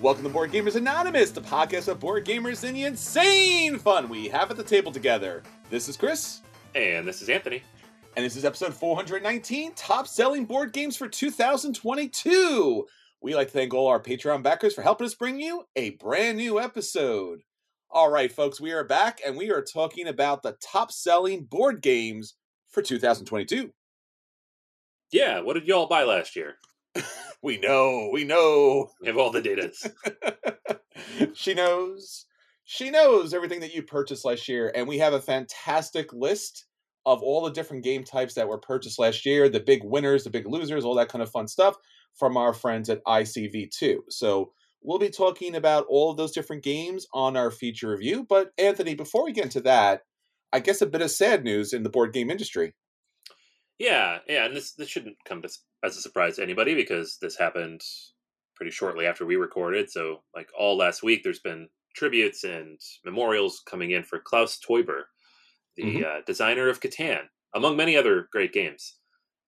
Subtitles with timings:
[0.00, 4.28] Welcome to Board Gamers Anonymous, the podcast of board gamers and the insane fun we
[4.28, 5.42] have at the table together.
[5.68, 6.40] This is Chris,
[6.74, 7.62] And this is Anthony.
[8.16, 12.86] and this is episode 419 Top Selling Board Games for 2022.
[13.20, 16.38] We like to thank all our Patreon backers for helping us bring you a brand
[16.38, 17.42] new episode.
[17.90, 21.82] All right, folks, we are back and we are talking about the top selling board
[21.82, 22.34] games
[22.70, 23.70] for 2022.
[25.12, 26.54] Yeah, what did y'all buy last year?
[27.42, 28.90] We know, we know.
[29.00, 29.72] We have all the data.
[31.34, 32.26] she knows.
[32.64, 34.70] She knows everything that you purchased last year.
[34.74, 36.66] And we have a fantastic list
[37.06, 40.30] of all the different game types that were purchased last year, the big winners, the
[40.30, 41.76] big losers, all that kind of fun stuff
[42.14, 44.00] from our friends at ICV2.
[44.10, 48.26] So we'll be talking about all of those different games on our feature review.
[48.28, 50.02] But Anthony, before we get into that,
[50.52, 52.74] I guess a bit of sad news in the board game industry.
[53.78, 55.48] yeah, yeah, and this this shouldn't come to,
[55.82, 57.82] as a surprise to anybody because this happened
[58.54, 59.90] pretty shortly after we recorded.
[59.90, 65.04] So, like all last week, there's been tributes and memorials coming in for Klaus Teuber,
[65.76, 66.04] the Mhm.
[66.04, 68.98] uh, designer of Catan, among many other great games.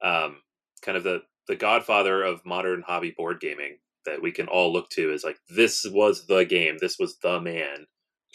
[0.02, 0.42] Um,
[0.82, 4.88] kind of the the godfather of modern hobby board gaming that we can all look
[4.90, 7.86] to is like this was the game, this was the man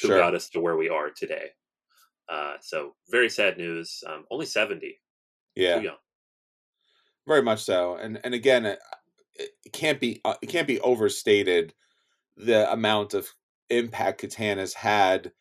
[0.02, 1.52] who got us to where we are today.
[2.30, 4.03] Uh, so very sad news.
[4.06, 5.02] Um, only seventy.
[5.56, 5.78] Yeah.
[5.80, 5.98] Too young.
[7.28, 8.80] Very much so and and again it,
[9.36, 11.74] it can't be uh, it can't be overstated
[12.38, 13.34] the amount of
[13.69, 15.31] impact Catan has had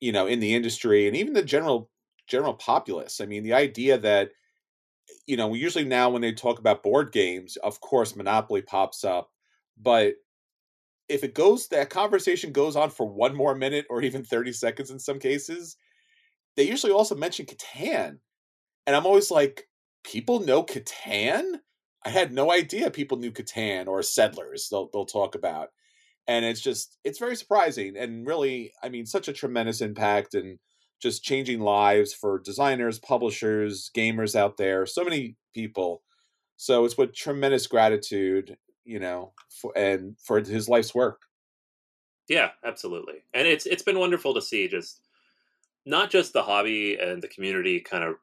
[0.00, 1.90] you know in the industry and even the general
[2.26, 3.20] general populace.
[3.20, 4.30] I mean the idea that
[5.26, 9.30] you know usually now when they talk about board games of course monopoly pops up
[9.80, 10.14] but
[11.08, 14.90] if it goes that conversation goes on for one more minute or even 30 seconds
[14.90, 15.76] in some cases
[16.56, 18.18] they usually also mention Catan
[18.86, 19.68] and i'm always like
[20.04, 21.60] people know Catan?
[22.04, 24.68] I had no idea people knew Catan or Settlers.
[24.70, 25.68] They'll they'll talk about,
[26.26, 30.58] and it's just it's very surprising and really, I mean, such a tremendous impact and
[31.00, 34.86] just changing lives for designers, publishers, gamers out there.
[34.86, 36.02] So many people.
[36.56, 41.22] So it's with tremendous gratitude, you know, for, and for his life's work.
[42.28, 43.24] Yeah, absolutely.
[43.34, 45.00] And it's it's been wonderful to see just
[45.86, 48.16] not just the hobby and the community kind of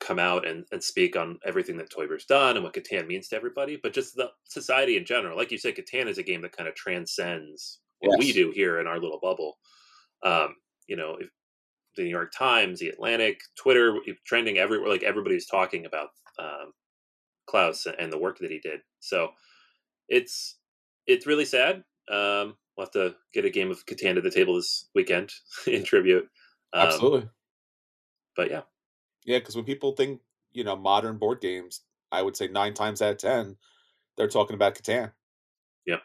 [0.00, 3.36] come out and, and speak on everything that Teuber's done and what Catan means to
[3.36, 5.36] everybody, but just the society in general.
[5.36, 8.80] Like you said, Catan is a game that kind of transcends what we do here
[8.80, 9.58] in our little bubble.
[10.22, 10.54] Um,
[10.86, 11.28] you know, if
[11.98, 14.88] the New York Times, the Atlantic, Twitter, trending everywhere.
[14.88, 16.72] Like everybody's talking about um,
[17.46, 18.80] Klaus and the work that he did.
[19.00, 19.30] So
[20.08, 20.56] it's
[21.06, 21.82] it's really sad.
[22.10, 25.30] Um, we'll have to get a game of Catan to the table this weekend
[25.66, 26.26] in tribute.
[26.72, 27.28] Um, Absolutely.
[28.36, 28.62] But yeah,
[29.24, 30.20] Yeah, because when people think,
[30.52, 33.56] you know, modern board games, I would say nine times out of ten,
[34.16, 35.12] they're talking about Catan.
[35.86, 36.02] Yep.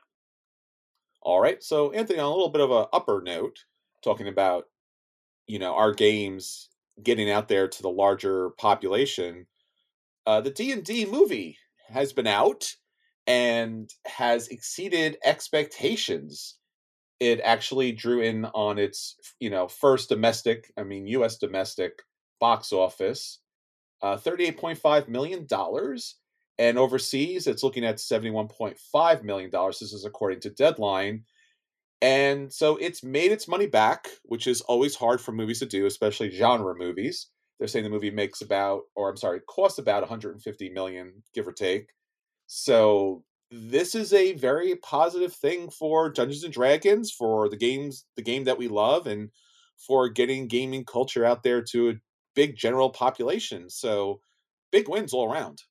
[1.21, 1.63] All right.
[1.63, 3.65] So, Anthony, on a little bit of a upper note,
[4.03, 4.65] talking about,
[5.47, 6.69] you know, our games
[7.03, 9.47] getting out there to the larger population,
[10.27, 11.57] uh, the D and D movie
[11.89, 12.75] has been out
[13.27, 16.57] and has exceeded expectations.
[17.19, 21.37] It actually drew in on its, you know, first domestic, I mean, U.S.
[21.37, 22.01] domestic
[22.43, 23.39] box office,
[24.01, 25.47] uh, $38.5 million.
[26.59, 29.49] And overseas, it's looking at $71.5 million.
[29.49, 31.23] This is according to Deadline.
[32.01, 35.85] And so it's made its money back, which is always hard for movies to do,
[35.85, 37.29] especially genre movies.
[37.57, 41.53] They're saying the movie makes about, or I'm sorry, costs about 150 million, give or
[41.53, 41.87] take.
[42.47, 48.21] So this is a very positive thing for Dungeons and Dragons, for the games, the
[48.21, 49.29] game that we love, and
[49.87, 51.99] for getting gaming culture out there to
[52.35, 53.69] big general population.
[53.69, 54.21] So
[54.71, 55.61] big wins all around.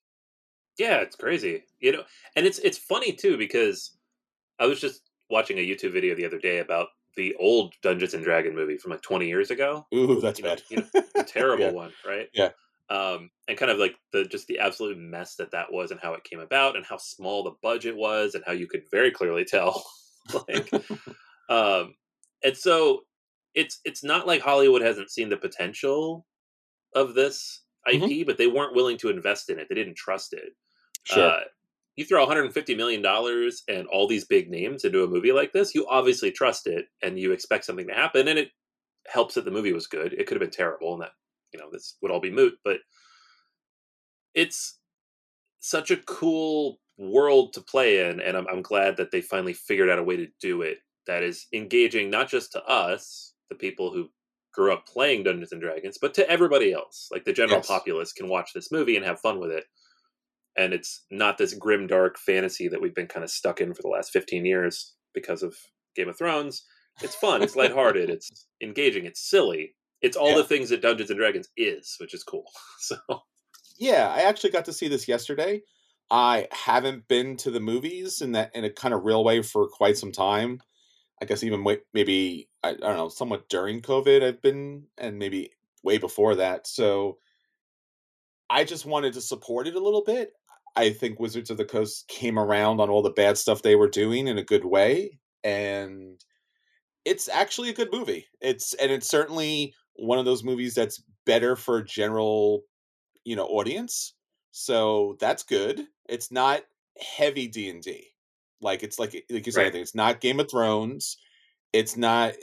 [0.79, 1.63] yeah, it's crazy.
[1.79, 2.03] You know,
[2.35, 3.97] and it's it's funny too because
[4.59, 8.23] I was just watching a YouTube video the other day about the old Dungeons and
[8.23, 9.85] Dragon movie from like 20 years ago.
[9.93, 10.63] Ooh, that's you know, bad.
[10.69, 10.77] you
[11.15, 11.71] know, terrible Yeah.
[11.71, 12.27] one, right?
[12.33, 12.49] Yeah.
[12.89, 16.13] Um, and kind of like the just the absolute mess that that was, and how
[16.13, 19.45] it came about, and how small the budget was, and how you could very clearly
[19.45, 19.83] tell,
[20.47, 20.71] like,
[21.49, 21.95] um,
[22.43, 23.01] and so
[23.55, 26.25] it's it's not like Hollywood hasn't seen the potential
[26.95, 27.61] of this
[27.91, 28.25] IP, Mm-hmm.
[28.25, 29.67] but they weren't willing to invest in it.
[29.69, 30.53] They didn't trust it.
[31.03, 31.29] Sure.
[31.29, 31.39] Uh,
[31.95, 35.75] you throw 150 million dollars and all these big names into a movie like this,
[35.75, 38.49] you obviously trust it and you expect something to happen, and it
[39.07, 40.13] helps that the movie was good.
[40.13, 41.11] It could have been terrible, and that
[41.53, 42.53] you know this would all be moot.
[42.63, 42.77] But
[44.33, 44.79] it's
[45.59, 49.89] such a cool world to play in, and I'm, I'm glad that they finally figured
[49.89, 53.91] out a way to do it that is engaging not just to us, the people
[53.93, 54.09] who
[54.53, 57.09] grew up playing Dungeons and Dragons, but to everybody else.
[57.11, 57.67] Like the general Yes.
[57.67, 59.65] populace can watch this movie and have fun with it.
[60.55, 63.81] And it's not this grim, dark fantasy that we've been kind of stuck in for
[63.81, 64.95] the last 15 years.
[65.15, 65.55] because of
[65.95, 66.63] Game of Thrones.
[67.03, 67.43] It's fun.
[67.43, 68.09] It's lighthearted.
[68.09, 69.05] it's engaging.
[69.05, 69.75] It's silly.
[70.01, 70.37] It's all Yeah.
[70.37, 72.45] the things that Dungeons and Dragons is, which is cool.
[72.79, 72.97] So
[73.77, 75.61] Yeah, I actually got to see this yesterday.
[76.09, 79.67] I haven't been to the movies in that in a kind of real way for
[79.67, 80.61] quite some time.
[81.21, 81.63] I guess even
[81.93, 85.51] maybe I, I don't know, somewhat during COVID I've been and maybe
[85.83, 86.67] way before that.
[86.67, 87.17] So
[88.49, 90.33] I just wanted to support it a little bit.
[90.75, 93.89] I think Wizards of the Coast came around on all the bad stuff they were
[93.89, 96.23] doing in a good way and
[97.05, 98.27] it's actually a good movie.
[98.41, 102.63] It's and it's certainly one of those movies that's better for a general,
[103.25, 104.13] you know, audience.
[104.51, 105.87] So that's good.
[106.07, 106.63] It's not
[106.99, 108.09] heavy D and D.
[108.61, 109.75] Like it's like like you said, Right.
[109.75, 111.17] it's not Game of Thrones.
[111.73, 112.33] It's not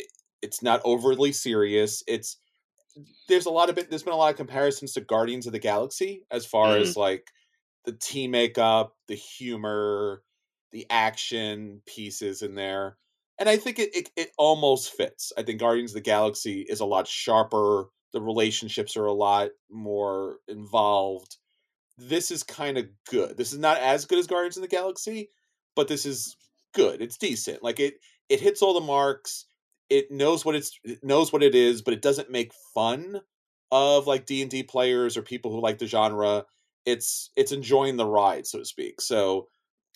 [0.42, 2.02] it's not overly serious.
[2.08, 2.38] It's
[3.28, 3.88] there's a lot of it.
[3.88, 6.80] There's been a lot of comparisons to Guardians of the Galaxy as far Mhm.
[6.80, 7.30] as like
[7.84, 10.22] the team makeup, the humor,
[10.72, 12.98] the action pieces in there.
[13.38, 15.32] And I think it, it, it almost fits.
[15.38, 17.86] I think Guardians of the Galaxy is a lot sharper.
[18.12, 21.38] The relationships are a lot more involved.
[21.96, 23.36] This is kind of good.
[23.36, 25.30] This is not as good as Guardians of the Galaxy,
[25.76, 26.36] but this is
[26.74, 27.00] good.
[27.00, 27.62] It's decent.
[27.62, 27.94] Like it
[28.30, 29.44] it hits all the marks.
[29.90, 33.20] It knows what it's it knows what it is, but it doesn't make fun
[33.72, 36.46] of like D&D players or people who like the genre.
[36.86, 39.00] It's it's enjoying the ride, so to speak.
[39.00, 39.48] So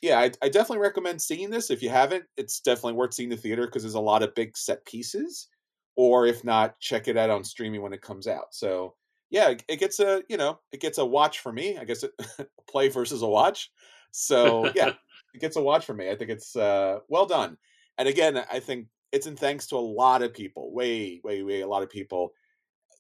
[0.03, 1.71] yeah, I, I definitely recommend seeing this.
[1.71, 4.57] If you haven't, it's definitely worth seeing the theater because there's a lot of big
[4.57, 5.49] set pieces.
[5.97, 8.49] Or if not, check it out on streaming when it comes out.
[8.51, 8.97] So
[9.31, 11.79] yeah, it, it gets a you know it gets a watch for me.
[11.79, 12.11] I guess it,
[12.69, 13.71] play versus a watch.
[14.11, 14.89] So yeah,
[15.35, 16.11] it gets a watch for me.
[16.11, 17.57] I think it's uh, well done.
[17.99, 21.61] And again, I think it's in thanks to a lot of people, way, way, way,
[21.61, 22.33] a lot of people.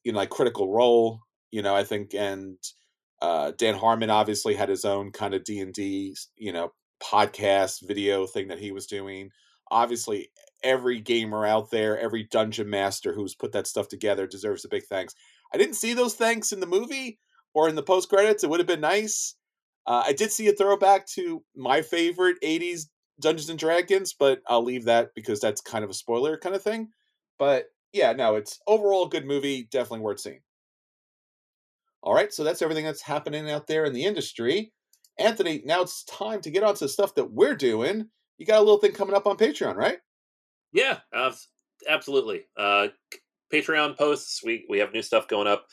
[0.04, 1.20] You know, like Critical Role.
[1.50, 2.56] You know, I think, and
[3.22, 7.86] uh, Dan Harmon obviously had his own kind of D and D, you know, podcast
[7.86, 9.30] video thing that he was doing.
[9.70, 10.30] Obviously,
[10.62, 14.84] every gamer out there, every dungeon master who's put that stuff together deserves a big
[14.84, 15.14] thanks.
[15.52, 17.18] I didn't see those thanks in the movie
[17.54, 18.44] or in the post credits.
[18.44, 19.36] It would have been nice.
[19.86, 22.86] Uh, I did see a throwback to my favorite '80s
[23.20, 26.62] Dungeons and Dragons, but I'll leave that because that's kind of a spoiler kind of
[26.62, 26.88] thing.
[27.38, 30.40] But yeah, no, it's overall a good movie, definitely worth seeing.
[32.02, 34.72] All right, so that's everything that's happening out there in the industry.
[35.18, 38.08] Anthony, now it's time to get on to the stuff that we're doing.
[38.36, 39.98] You got a little thing coming up on Patreon, right?
[40.72, 41.32] Yeah, uh,
[41.88, 42.42] absolutely.
[42.56, 42.88] Uh,
[43.52, 44.42] Patreon posts.
[44.44, 45.66] We we have new stuff going up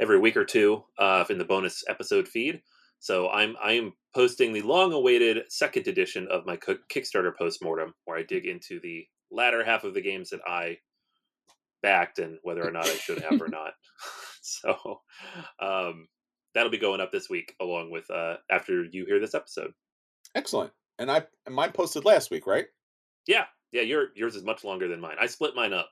[0.00, 2.60] every week or two uh, in the bonus episode feed.
[3.00, 8.22] So I'm I am posting the long-awaited second edition of my Kickstarter postmortem, where I
[8.22, 10.78] dig into the latter half of the games that I
[11.82, 13.72] backed and whether or not I should have or not.
[14.42, 15.00] so
[15.60, 16.08] um,
[16.54, 19.72] that'll be going up this week, along with uh, after you hear this episode.
[20.34, 20.72] Excellent.
[20.98, 22.66] And I and mine posted last week, right?
[23.26, 23.82] Yeah, yeah.
[23.82, 25.16] Your yours is much longer than mine.
[25.20, 25.88] I split mine up.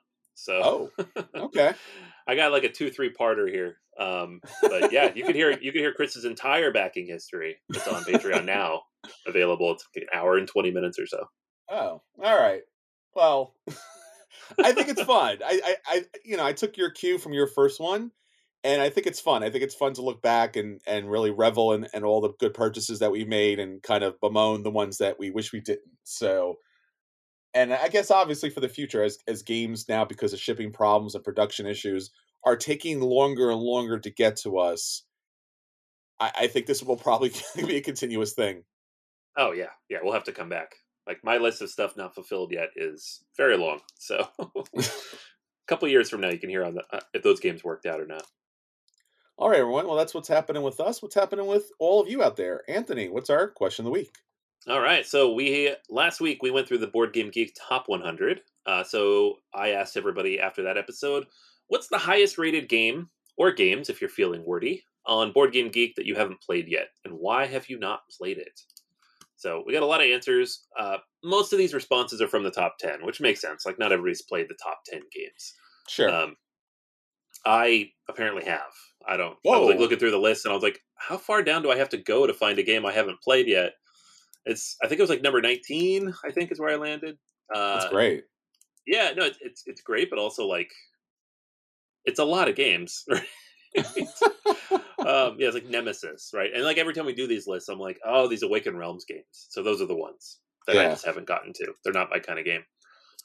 [0.50, 1.74] Oh, So okay.
[2.28, 3.78] I got like a two three parter here.
[3.98, 7.56] Um, but yeah, you could hear you could hear Chris's entire backing history.
[7.70, 8.82] It's on Patreon now,
[9.26, 9.72] available.
[9.72, 11.24] It's like an hour and twenty minutes or so.
[11.70, 12.62] Oh, all right.
[13.14, 13.54] Well,
[14.62, 15.38] I think it's fun.
[15.44, 18.12] I, I, I, you know, I took your cue from your first one,
[18.62, 19.42] and I think it's fun.
[19.42, 22.32] I think it's fun to look back and and really revel in, in all the
[22.38, 25.60] good purchases that we made, and kind of bemoan the ones that we wish we
[25.60, 25.92] didn't.
[26.04, 26.56] So,
[27.56, 31.14] and I guess obviously for the future, as as games now because of shipping problems
[31.14, 32.10] and production issues
[32.44, 35.02] are taking longer and longer to get to us,
[36.20, 38.64] I, I think this will probably be a continuous thing.
[39.38, 39.98] Oh yeah, yeah.
[40.02, 40.76] We'll have to come back.
[41.06, 43.80] Like my list of stuff not fulfilled yet is very long.
[43.98, 44.84] So a
[45.66, 48.00] couple years from now, you can hear on the, uh, if those games worked out
[48.00, 48.24] or not.
[49.38, 49.86] All right, everyone.
[49.86, 51.02] Well, that's what's happening with us.
[51.02, 52.62] What's happening with all of you out there?
[52.68, 54.14] Anthony, what's our question of the week?
[54.68, 55.06] All right.
[55.06, 58.40] So we last week we went through the Board Game Geek Top 100.
[58.66, 61.26] Uh, so I asked everybody after that episode,
[61.68, 65.94] what's the highest rated game or games, if you're feeling wordy, on Board Game Geek
[65.94, 68.60] that you haven't played yet, and why have you not played it?
[69.36, 70.66] So we got a lot of answers.
[70.78, 73.66] Uh, most of these responses are from the top 10, which makes sense.
[73.66, 75.54] Like not everybody's played the top 10 games.
[75.88, 76.10] Sure.
[76.10, 76.36] Um,
[77.44, 78.72] I apparently have.
[79.06, 79.36] I don't.
[79.42, 79.52] Whoa.
[79.52, 81.70] I was like looking through the list, and I was like, "How far down do
[81.70, 83.74] I have to go to find a game I haven't played yet?"
[84.46, 84.76] It's.
[84.82, 86.14] I think it was like number nineteen.
[86.24, 87.18] I think is where I landed.
[87.54, 88.24] Uh, that's great.
[88.86, 90.70] Yeah, no, it's, it's it's great, but also like,
[92.04, 93.04] it's a lot of games.
[93.76, 93.92] Right?
[95.00, 96.50] um, yeah, it's like Nemesis, right?
[96.54, 99.48] And like every time we do these lists, I'm like, "Oh, these Awaken Realms games."
[99.50, 101.74] So those are the ones that I just haven't gotten to.
[101.84, 102.64] They're not my kind of game.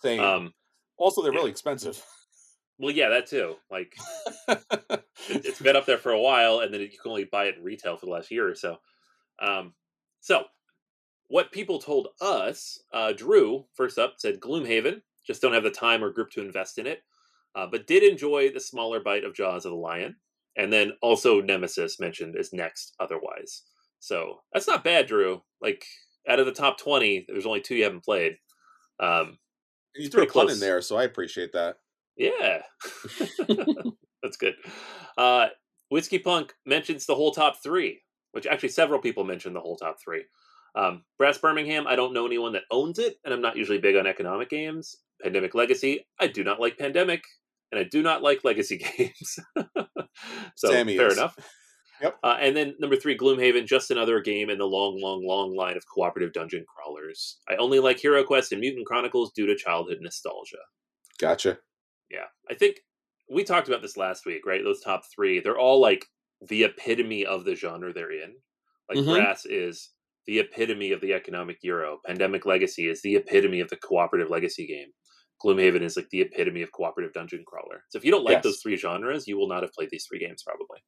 [0.02, 0.20] Same.
[0.20, 0.54] Um,
[0.98, 1.40] also, they're yeah.
[1.40, 2.04] really expensive.
[2.78, 3.56] well, yeah, that too.
[3.70, 3.96] Like,
[4.48, 7.58] it- it's been up there for a while, and then you can only buy it
[7.58, 8.78] in retail for the last year or so.
[9.42, 9.74] Um,
[10.20, 10.44] so,
[11.32, 15.02] what people told us, uh, Drew, first up, said Gloomhaven.
[15.26, 17.04] Just don't have the time or group to invest in it,
[17.56, 20.18] uh, but did enjoy the smaller bite of Jaws of the Lion.
[20.58, 23.62] And then also Nemesis mentioned is next otherwise.
[24.00, 25.42] So that's not bad, Drew.
[25.62, 25.86] Like
[26.28, 28.36] out of the top 20, there's only two you haven't played.
[29.00, 29.38] Um,
[29.96, 31.78] you threw a pun in there, so I appreciate that.
[32.18, 32.64] Yeah.
[34.22, 34.56] that's good.
[35.18, 35.48] Uh,
[35.90, 38.02] Whiskey Punk mentions the whole top three,
[38.34, 40.26] which actually several people mentioned the whole top three.
[40.76, 43.96] Um, Brass Birmingham, I don't know anyone that owns it, and I'm not usually big
[43.96, 44.96] on economic games.
[45.22, 47.24] Pandemic Legacy, I do not like Pandemic,
[47.72, 49.40] and I do not like Legacy games.
[50.56, 51.18] so Sammy fair is.
[51.18, 51.38] enough.
[52.02, 52.18] Yep.
[52.24, 55.78] Uh, and then number three, Gloomhaven, just another game in the long, long, long line
[55.78, 57.38] of cooperative dungeon crawlers.
[57.48, 60.58] I only like Hero Quest and Mutant Chronicles due to childhood nostalgia.
[61.20, 61.60] Gotcha.
[62.10, 62.78] Yeah, I think
[63.30, 64.64] we talked about this last week, right?
[64.64, 66.06] Those top three, they're all like
[66.48, 68.34] the epitome of the genre they're in.
[68.90, 69.14] Like mm-hmm.
[69.14, 69.92] Brass is
[70.28, 72.00] the epitome of the economic euro.
[72.06, 74.90] Pandemic Legacy is the epitome of the cooperative legacy game.
[75.44, 77.84] Gloomhaven is like the epitome of cooperative dungeon crawler.
[77.90, 78.44] So if you don't like yes.
[78.44, 80.80] those three genres, you will not have played these three games probably.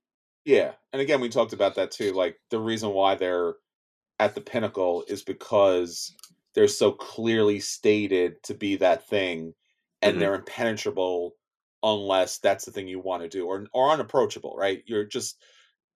[0.46, 2.12] Yeah, and again, we talked about that too.
[2.14, 3.56] Like the reason why they're
[4.20, 6.14] at the pinnacle is because
[6.54, 9.54] they're so clearly stated to be that thing,
[10.02, 10.20] and mm-hmm.
[10.20, 11.34] they're impenetrable
[11.82, 14.56] unless that's the thing you want to do, or or unapproachable.
[14.58, 14.84] Right?
[14.86, 15.38] You're just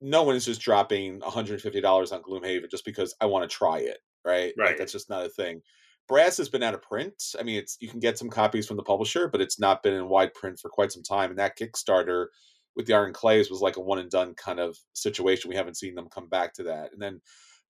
[0.01, 3.99] no one is just dropping $150 on Gloomhaven just because I want to try it.
[4.25, 4.53] Right?
[4.57, 4.69] Right.
[4.69, 5.61] Like, that's just not a thing.
[6.07, 7.21] Brass has been out of print.
[7.39, 9.93] I mean, it's you can get some copies from the publisher, but it's not been
[9.93, 11.29] in wide print for quite some time.
[11.29, 12.27] And that Kickstarter
[12.75, 15.49] with the Iron Clays was like a one and done kind of situation.
[15.49, 16.93] We haven't seen them come back to that.
[16.93, 17.19] And then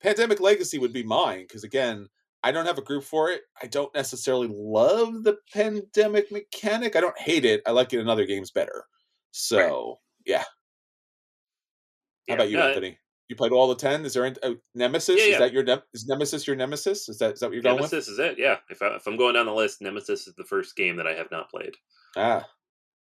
[0.02, 2.08] Pandemic Legacy would be mine because again,
[2.44, 3.42] I don't have a group for it.
[3.62, 6.96] I don't necessarily love the pandemic mechanic.
[6.96, 7.62] I don't hate it.
[7.66, 8.86] I like it in other games better.
[9.32, 9.96] So right.
[10.26, 10.44] yeah.
[12.28, 12.98] How about you, Anthony?
[13.30, 14.06] You played all the ten.
[14.06, 15.18] Is there a uh, Nemesis?
[15.20, 15.34] Yeah, yeah.
[15.34, 17.10] Is that your ne- is Nemesis your Nemesis?
[17.10, 17.92] Is that is that what you're Nemesis going with?
[17.92, 18.40] Nemesis is it.
[18.40, 18.58] Yeah.
[18.70, 21.14] If, I, if I'm going down the list, Nemesis is the first game that I
[21.14, 21.74] have not played.
[22.16, 22.46] Ah,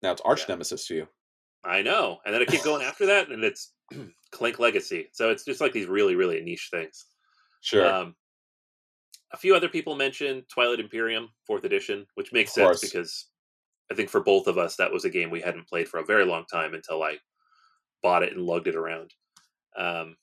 [0.02, 1.08] now it's Arch Nemesis to you.
[1.64, 2.20] I know.
[2.26, 3.74] And then I keep going after that, and it's
[4.32, 5.10] Clank Legacy.
[5.12, 7.06] So it's just like these really, really niche things.
[7.62, 7.92] Sure.
[7.92, 8.16] Um,
[9.34, 13.28] a few other people mentioned Twilight Imperium, fourth edition, which makes sense because
[13.92, 16.06] I think for both of us, that was a game we hadn't played for a
[16.06, 17.18] very long time until I
[18.02, 19.14] bought it and lugged it around.
[19.78, 20.18] Um,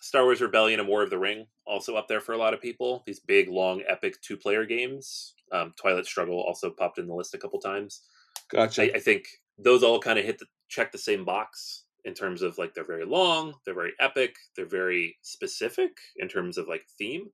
[0.00, 2.60] Star Wars Rebellion and War of the Ring, also up there for a lot of
[2.60, 3.02] people.
[3.06, 5.34] These big, long, epic two player games.
[5.52, 8.02] Um, Twilight Struggle also popped in the list a couple times.
[8.50, 8.82] Gotcha.
[8.82, 9.26] I, I think
[9.58, 12.84] those all kind of hit the check the same box in terms of like they're
[12.84, 17.30] very long, they're very epic, they're very specific in terms of like theme.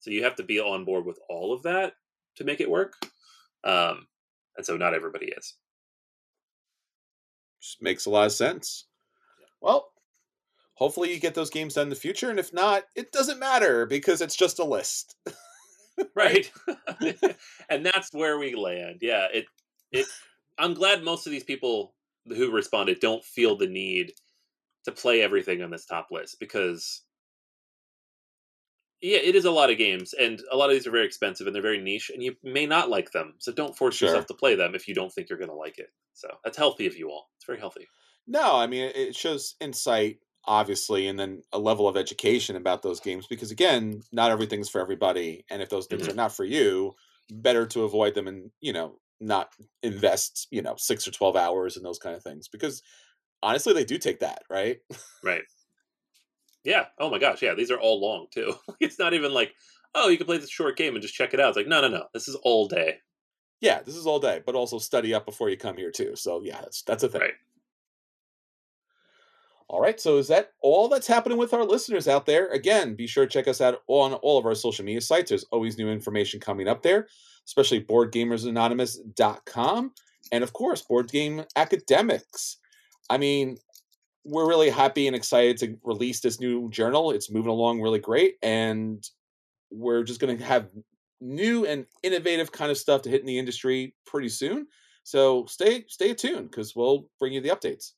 [0.00, 1.94] So you have to be on board with all of that
[2.36, 2.94] to make it work.
[3.64, 4.06] Um,
[4.56, 5.54] and so not everybody is.
[7.60, 8.86] Just makes a lot of sense.
[9.64, 9.88] Well,
[10.74, 13.86] hopefully you get those games done in the future, and if not, it doesn't matter
[13.86, 15.16] because it's just a list.
[16.14, 16.52] right.
[17.70, 18.98] and that's where we land.
[19.00, 19.46] Yeah, it
[19.90, 20.06] it
[20.58, 21.94] I'm glad most of these people
[22.28, 24.12] who responded don't feel the need
[24.84, 27.00] to play everything on this top list because
[29.00, 31.46] yeah, it is a lot of games, and a lot of these are very expensive
[31.46, 33.32] and they're very niche, and you may not like them.
[33.38, 34.10] So don't force sure.
[34.10, 35.88] yourself to play them if you don't think you're going to like it.
[36.12, 37.30] So that's healthy of you all.
[37.38, 37.88] It's very healthy.
[38.26, 43.00] No, I mean it shows insight, obviously, and then a level of education about those
[43.00, 46.12] games because again, not everything's for everybody, and if those things mm-hmm.
[46.12, 46.94] are not for you,
[47.30, 49.48] better to avoid them and you know not
[49.82, 52.82] invest you know six or twelve hours in those kind of things because
[53.42, 54.78] honestly they do take that right?
[55.22, 55.42] Right.
[56.64, 56.86] Yeah.
[56.98, 58.54] Oh my gosh yeah these are all long too.
[58.80, 59.52] It's not even like
[59.94, 61.48] oh you can play this short game and just check it out.
[61.48, 62.04] It's like no no no.
[62.12, 62.96] This is all day.
[63.60, 66.16] Yeah this is all day but also study up before you come here too.
[66.16, 67.20] So yeah that's that's a thing.
[67.22, 67.34] Right
[69.68, 72.48] all right, so is that all that's happening with our listeners out there?
[72.48, 75.30] Again, be sure to check us out on all of our social media sites.
[75.30, 77.06] There's always new information coming up there
[77.46, 79.92] especially boardgamersanonymous.com
[80.32, 82.58] and of course board game academics
[83.10, 83.56] i mean
[84.24, 88.34] we're really happy and excited to release this new journal it's moving along really great
[88.42, 89.10] and
[89.70, 90.68] we're just going to have
[91.20, 94.66] new and innovative kind of stuff to hit in the industry pretty soon
[95.04, 97.92] so stay stay tuned because we'll bring you the updates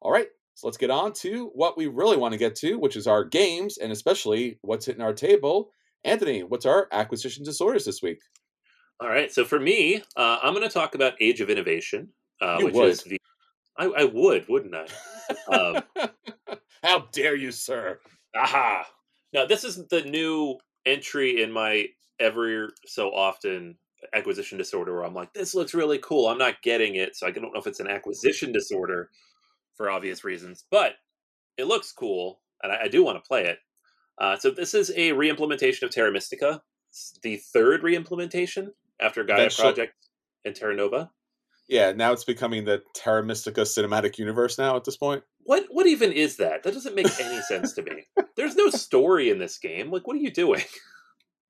[0.00, 2.96] all right so let's get on to what we really want to get to which
[2.96, 5.72] is our games and especially what's hitting our table
[6.04, 8.20] Anthony, what's our acquisition disorders this week?
[9.00, 9.32] All right.
[9.32, 12.08] So for me, uh, I'm going to talk about Age of Innovation,
[12.40, 12.88] uh, which would.
[12.88, 13.18] is the.
[13.76, 14.86] I, I, would, wouldn't I?
[15.54, 15.82] Um,
[16.82, 18.00] How dare you, sir?
[18.36, 18.86] Aha!
[19.32, 21.86] Now this is the new entry in my
[22.18, 23.76] every so often
[24.14, 26.28] acquisition disorder where I'm like, this looks really cool.
[26.28, 29.10] I'm not getting it, so I don't know if it's an acquisition disorder
[29.82, 30.92] for obvious reasons, but
[31.58, 33.58] it looks cool, and I, I do want to play it.
[34.16, 38.68] Uh, so this is a reimplementation of Terra Mystica, it's the third reimplementation
[39.00, 39.94] after Gaia Project
[40.44, 41.10] and Terra Nova.
[41.68, 45.24] Yeah, now it's becoming the Terra Mystica cinematic universe now at this point.
[45.40, 46.62] What what even is that?
[46.62, 48.04] That doesn't make any sense to me.
[48.36, 49.90] There's no story in this game.
[49.90, 50.62] Like, what are you doing?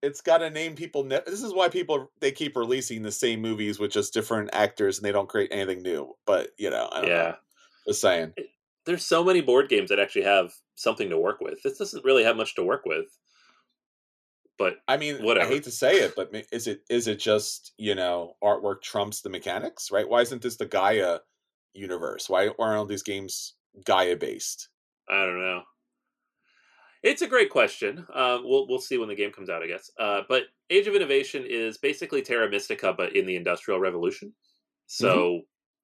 [0.05, 1.05] It's got to name people.
[1.05, 4.99] Ne- this is why people they keep releasing the same movies with just different actors
[4.99, 6.17] and they don't create anything new.
[6.27, 7.23] But you know, I don't Yeah.
[7.23, 7.35] know.
[7.87, 8.33] Just saying.
[8.85, 11.63] There's so many board games that actually have something to work with.
[11.63, 13.07] This doesn't really have much to work with.
[14.59, 15.47] But I mean, Whatever.
[15.47, 19.21] I hate to say it, but is it is it just you know artwork trumps
[19.21, 20.09] the mechanics, right?
[20.09, 21.19] Why isn't this the Gaia
[21.75, 22.29] universe?
[22.29, 24.69] Why why aren't all these games Gaia based?
[25.09, 25.63] I don't know.
[27.03, 28.07] It's a great question.
[28.15, 29.91] Um, we'll we'll see when the game comes out, I guess.
[29.99, 34.33] Uh, but Age of Innovation is basically Terra Mystica, but in the Industrial Revolution.
[34.87, 35.41] So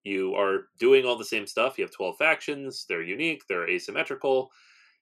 [0.08, 1.78] you are doing all the same stuff.
[1.78, 2.86] You have twelve factions.
[2.88, 3.42] They're unique.
[3.48, 4.50] They're asymmetrical.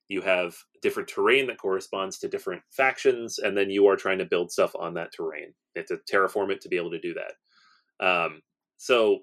[0.09, 4.25] You have different terrain that corresponds to different factions, and then you are trying to
[4.25, 5.53] build stuff on that terrain.
[5.75, 8.07] You have to terraform it to be able to do that.
[8.07, 8.43] Um,
[8.77, 9.21] so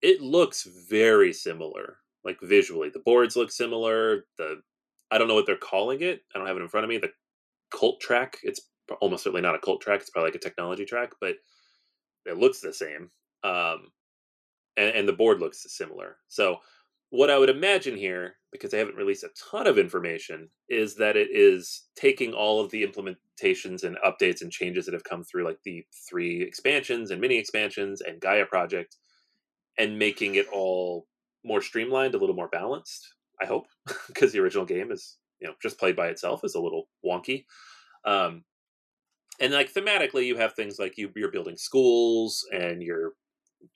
[0.00, 2.90] it looks very similar, like visually.
[2.90, 4.24] The boards look similar.
[4.38, 4.60] The
[5.10, 6.22] I don't know what they're calling it.
[6.34, 6.98] I don't have it in front of me.
[6.98, 7.12] The
[7.70, 8.38] cult track.
[8.42, 8.60] It's
[9.00, 10.00] almost certainly not a cult track.
[10.00, 11.36] It's probably like a technology track, but
[12.26, 13.10] it looks the same.
[13.44, 13.88] Um,
[14.76, 16.16] and, and the board looks similar.
[16.28, 16.58] So
[17.12, 21.14] what I would imagine here, because they haven't released a ton of information, is that
[21.14, 25.44] it is taking all of the implementations and updates and changes that have come through,
[25.44, 28.96] like the three expansions and mini expansions and Gaia project,
[29.78, 31.06] and making it all
[31.44, 33.14] more streamlined, a little more balanced.
[33.42, 33.66] I hope,
[34.06, 37.44] because the original game is, you know, just played by itself is a little wonky.
[38.06, 38.44] Um,
[39.38, 43.12] and like thematically, you have things like you, you're building schools and you're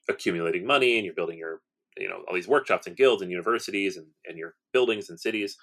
[0.09, 1.61] accumulating money and you're building your,
[1.97, 5.57] you know, all these workshops and guilds and universities and, and your buildings and cities.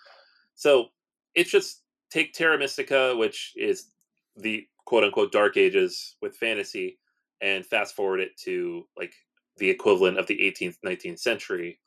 [0.55, 0.87] So
[1.35, 1.81] it's just
[2.11, 3.87] take Terra Mystica, which is
[4.35, 6.99] the quote unquote dark ages with fantasy,
[7.41, 9.13] and fast forward it to like
[9.57, 11.79] the equivalent of the 18th, 19th century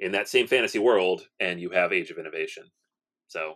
[0.00, 2.64] in that same fantasy world, and you have Age of Innovation.
[3.28, 3.54] So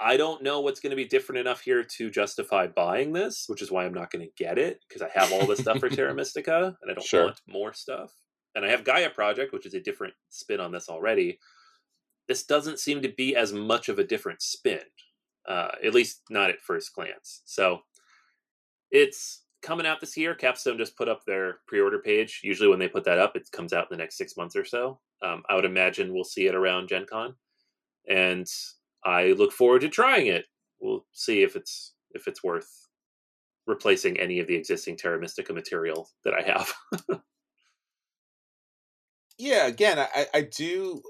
[0.00, 3.62] I don't know what's going to be different enough here to justify buying this, which
[3.62, 5.88] is why I'm not going to get it because I have all the stuff for
[5.88, 7.24] Terra Mystica and I don't Sure.
[7.24, 8.12] want more stuff.
[8.54, 11.38] And I have Gaia Project, which is a different spin on this already.
[12.28, 14.82] This doesn't seem to be as much of a different spin,
[15.48, 17.42] uh, at least not at first glance.
[17.44, 17.80] So
[18.90, 20.34] it's coming out this year.
[20.34, 22.40] Capstone just put up their pre-order page.
[22.44, 24.64] Usually, when they put that up, it comes out in the next six months or
[24.64, 25.00] so.
[25.22, 27.34] Um, I would imagine we'll see it around Gen Con,
[28.08, 28.46] and
[29.08, 30.44] I look forward to trying it.
[30.80, 32.88] We'll see if it's if it's worth
[33.66, 37.20] replacing any of the existing Terra Mystica material that I have.
[39.38, 41.00] yeah again I, I do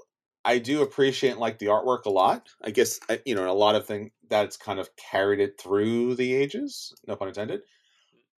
[0.45, 3.85] i do appreciate like the artwork a lot i guess you know a lot of
[3.85, 7.61] things that's kind of carried it through the ages no pun intended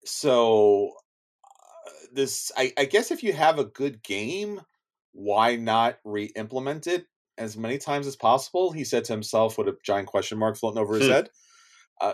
[0.06, 0.94] so
[1.46, 4.62] uh, this I, I guess if you have a good game
[5.12, 7.06] why not re-implement it
[7.42, 10.80] as many times as possible he said to himself with a giant question mark floating
[10.82, 11.12] over his Hmm.
[11.14, 11.30] head
[12.02, 12.14] uh,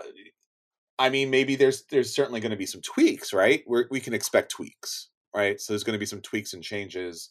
[0.98, 4.14] i mean maybe there's there's certainly going to be some tweaks right We're, we can
[4.14, 7.30] expect tweaks right so there's going to be some tweaks and changes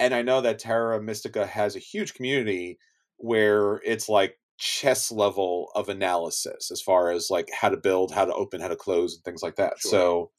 [0.00, 2.78] and I know that Terra Mystica has a huge community
[3.18, 8.24] where it's like chess level of analysis as far as like how to build, how
[8.24, 9.74] to open, how to close, and things like that.
[9.78, 9.90] Sure.
[9.92, 10.30] So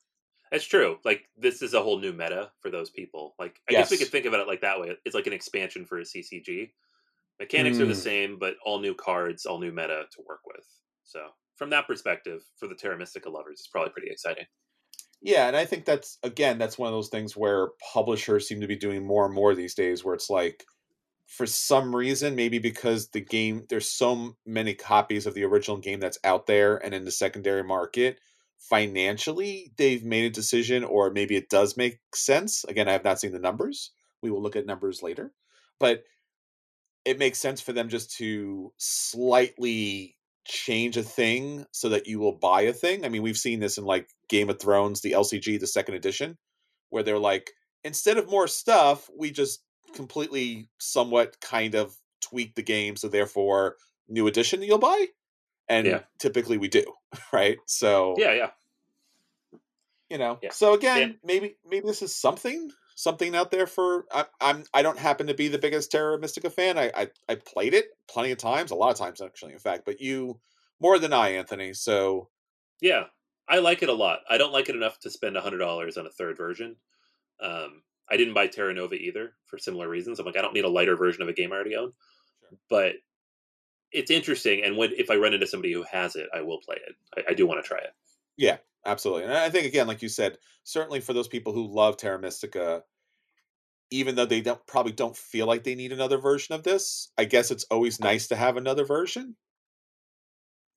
[0.51, 0.99] That's true.
[1.03, 3.35] Like this is a whole new meta for those people.
[3.39, 4.95] Like I guess we could think about it like that way.
[5.05, 6.73] It's like an expansion for a CCG.
[7.39, 7.95] Mechanics are the Mm.
[7.95, 10.65] same, but all new cards, all new meta to work with.
[11.03, 14.45] So from that perspective, for the Terra Mystica lovers, it's probably pretty exciting.
[15.21, 18.67] yeah, and I think that's again that's one of those things where publishers seem to
[18.67, 20.63] be doing more and more these days, where it's like
[21.27, 25.99] for some reason, maybe because the game there's so many copies of the original game
[26.01, 28.19] that's out there and in the secondary market,
[28.59, 32.63] financially they've made a decision, or maybe it does make sense.
[32.65, 33.91] Again, I have not seen the numbers.
[34.21, 35.31] We will look at numbers later,
[35.79, 36.03] but
[37.05, 42.31] it makes sense for them just to slightly change a thing so that you will
[42.31, 43.05] buy a thing.
[43.05, 46.37] I mean, we've seen this in like Game of Thrones, the LCG, the second edition,
[46.89, 47.51] where they're like,
[47.83, 49.63] instead of more stuff, we just
[49.93, 52.95] completely, somewhat, kind of tweak the game.
[52.95, 53.75] So therefore,
[54.07, 55.07] new edition you'll buy,
[55.69, 56.01] and Yeah.
[56.19, 56.83] typically we do,
[57.33, 57.57] right?
[57.65, 58.51] So Yeah, yeah.
[60.09, 60.51] you know Yeah.
[60.51, 61.15] so again Yeah.
[61.23, 65.33] maybe maybe this is something something out there for I, i'm i don't happen to
[65.33, 68.75] be the biggest terra mystica fan I, I i played it plenty of times a
[68.75, 70.39] lot of times actually in fact but you
[70.79, 72.29] more than i anthony so
[72.81, 73.05] Yeah.
[73.47, 74.21] I like it a lot.
[74.27, 76.77] I don't like it enough to spend hundred dollars on a third version.
[77.39, 80.19] Um, I didn't buy Terra Nova either for similar reasons.
[80.19, 81.93] I'm like, I don't need a lighter version of a game I already own.
[82.39, 82.57] Sure.
[82.71, 82.95] But
[83.91, 84.63] it's interesting.
[84.63, 86.95] And when if I run into somebody who has it, I will play it.
[87.17, 87.91] I, I do want to try it.
[88.37, 89.23] Yeah, absolutely.
[89.23, 92.83] And I think again, like you said, certainly for those people who love Terra Mystica,
[93.91, 97.25] even though they don't probably don't feel like they need another version of this, I
[97.25, 99.35] guess it's always nice to have another version.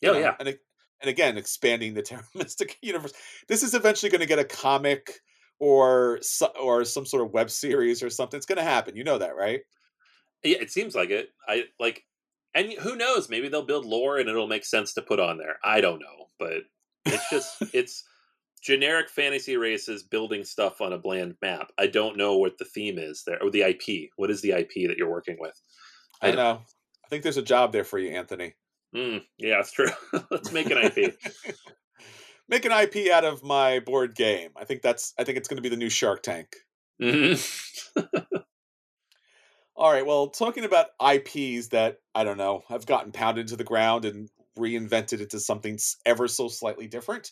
[0.04, 0.56] Oh yeah, and
[1.00, 3.12] and again, expanding the Terra Mystica universe.
[3.48, 5.20] This is eventually going to get a comic
[5.58, 6.20] or
[6.60, 8.36] or some sort of web series or something.
[8.36, 8.96] It's going to happen.
[8.96, 9.60] You know that, right?
[10.44, 11.30] Yeah, it seems like it.
[11.48, 12.04] I like,
[12.54, 13.28] and who knows?
[13.28, 15.58] Maybe they'll build lore and it'll make sense to put on there.
[15.64, 16.62] I don't know, but
[17.04, 18.04] it's just it's
[18.62, 21.72] generic fantasy races building stuff on a bland map.
[21.78, 24.10] I don't know what the theme is there or the IP.
[24.16, 25.60] What is the IP that you're working with?
[26.22, 26.60] I, I know.
[27.04, 28.54] I think there's a job there for you, Anthony.
[28.94, 29.88] Mm, yeah, it's true.
[30.30, 31.16] Let's make an IP.
[32.48, 34.50] make an IP out of my board game.
[34.56, 35.14] I think that's.
[35.18, 36.56] I think it's going to be the new Shark Tank.
[37.00, 38.38] Mm-hmm.
[39.78, 40.04] All right.
[40.04, 44.28] Well, talking about IPs that I don't know have gotten pounded to the ground and
[44.58, 47.30] reinvented into something ever so slightly different.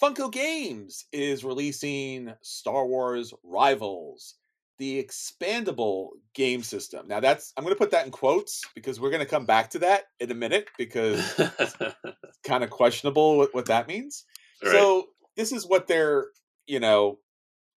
[0.00, 4.34] Funko Games is releasing Star Wars Rivals,
[4.78, 7.08] the expandable game system.
[7.08, 9.70] Now that's I'm going to put that in quotes because we're going to come back
[9.70, 11.74] to that in a minute because it's
[12.44, 14.26] kind of questionable what, what that means.
[14.62, 14.72] Right.
[14.72, 15.06] So
[15.38, 16.26] this is what they're,
[16.66, 17.16] you know,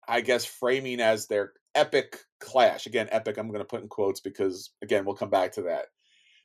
[0.05, 2.85] I guess framing as their epic clash.
[2.85, 5.85] Again, epic I'm going to put in quotes because again, we'll come back to that.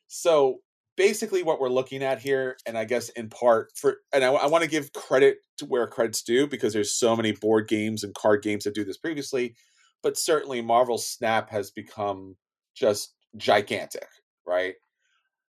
[0.07, 0.61] So
[0.97, 4.47] basically what we're looking at here and i guess in part for and i, I
[4.47, 8.15] want to give credit to where credit's due because there's so many board games and
[8.15, 9.55] card games that do this previously
[10.03, 12.37] but certainly marvel snap has become
[12.75, 14.07] just gigantic
[14.47, 14.75] right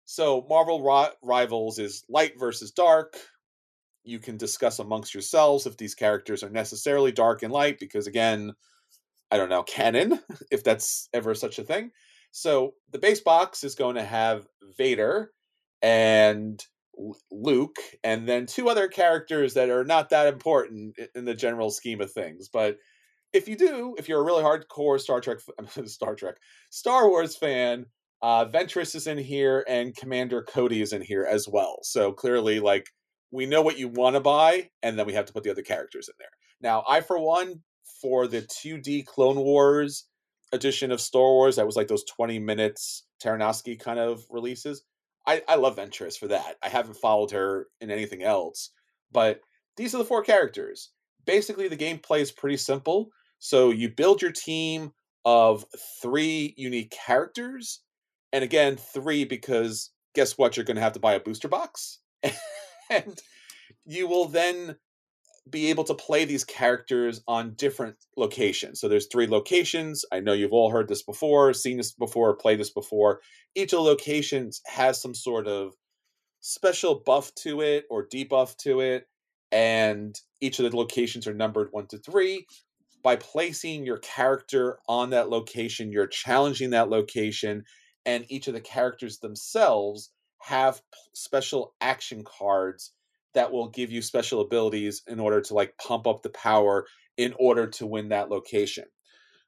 [0.04, 3.16] so marvel rivals is light versus dark
[4.04, 8.52] you can discuss amongst yourselves if these characters are necessarily dark and light because again
[9.36, 10.18] i don't know canon
[10.50, 11.90] if that's ever such a thing
[12.36, 14.46] so the base box is going to have
[14.76, 15.30] Vader
[15.80, 16.62] and
[17.30, 22.02] Luke, and then two other characters that are not that important in the general scheme
[22.02, 22.50] of things.
[22.52, 22.76] But
[23.32, 25.38] if you do, if you're a really hardcore Star Trek,
[25.86, 26.36] Star Trek,
[26.68, 27.86] Star Wars fan,
[28.20, 31.78] uh, Ventress is in here, and Commander Cody is in here as well.
[31.84, 32.90] So clearly, like
[33.30, 35.62] we know what you want to buy, and then we have to put the other
[35.62, 36.28] characters in there.
[36.60, 37.62] Now, I for one,
[38.00, 40.04] for the 2D Clone Wars
[40.52, 44.82] edition of Star Wars, that was like those 20 minutes Tartakovsky kind of releases.
[45.26, 46.56] I, I love Ventress for that.
[46.62, 48.70] I haven't followed her in anything else,
[49.10, 49.40] but
[49.76, 50.90] these are the four characters.
[51.24, 53.08] Basically, the gameplay is pretty simple.
[53.38, 54.92] So you build your team
[55.24, 55.64] of
[56.00, 57.82] three unique characters,
[58.32, 60.56] and again, three because guess what?
[60.56, 61.98] You're going to have to buy a booster box,
[62.90, 63.20] and
[63.84, 64.76] you will then
[65.48, 68.80] be able to play these characters on different locations.
[68.80, 70.04] So there's three locations.
[70.12, 73.20] I know you've all heard this before, seen this before, played this before.
[73.54, 75.74] Each of the locations has some sort of
[76.40, 79.06] special buff to it or debuff to it,
[79.52, 82.46] and each of the locations are numbered one to three.
[83.02, 87.62] By placing your character on that location, you're challenging that location,
[88.04, 90.80] and each of the characters themselves have
[91.14, 92.92] special action cards
[93.36, 96.86] that will give you special abilities in order to like pump up the power
[97.18, 98.86] in order to win that location.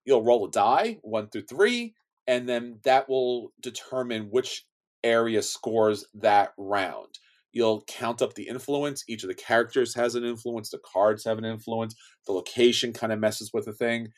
[0.05, 1.94] You'll roll a die, one through three,
[2.27, 4.66] and then that will determine which
[5.03, 7.18] area scores that round.
[7.53, 9.05] You'll count up the influence.
[9.09, 11.94] Each of the characters has an influence, the cards have an influence,
[12.27, 14.09] the location kind of messes with the thing.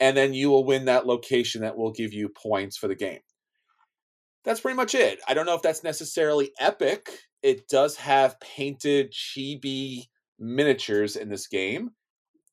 [0.00, 3.20] And then you will win that location that will give you points for the game.
[4.44, 5.20] That's pretty much it.
[5.28, 7.10] I don't know if that's necessarily epic
[7.42, 11.90] it does have painted chibi miniatures in this game.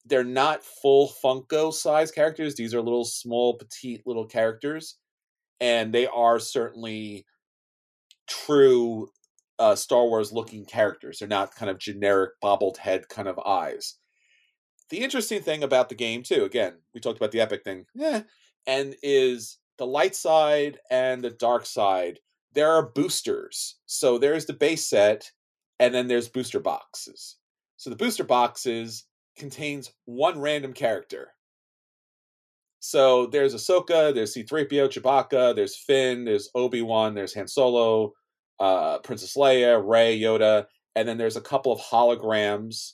[0.05, 2.55] They're not full Funko size characters.
[2.55, 4.97] These are little small, petite little characters.
[5.59, 7.25] And they are certainly
[8.27, 9.09] true
[9.59, 11.19] uh, Star Wars looking characters.
[11.19, 13.95] They're not kind of generic bobbled head kind of eyes.
[14.89, 18.21] The interesting thing about the game, too, again, we talked about the epic thing, yeah,
[18.65, 22.19] and is the light side and the dark side
[22.57, 23.75] there are boosters.
[23.85, 25.31] So there's the base set,
[25.79, 27.37] and then there's booster boxes.
[27.75, 29.05] So the booster boxes
[29.37, 31.33] contains one random character.
[32.79, 38.13] So there's Ahsoka, there's C-3PO, Chewbacca, there's Finn, there's Obi-Wan, there's Han Solo,
[38.59, 42.93] uh, Princess Leia, Rey, Yoda, and then there's a couple of holograms,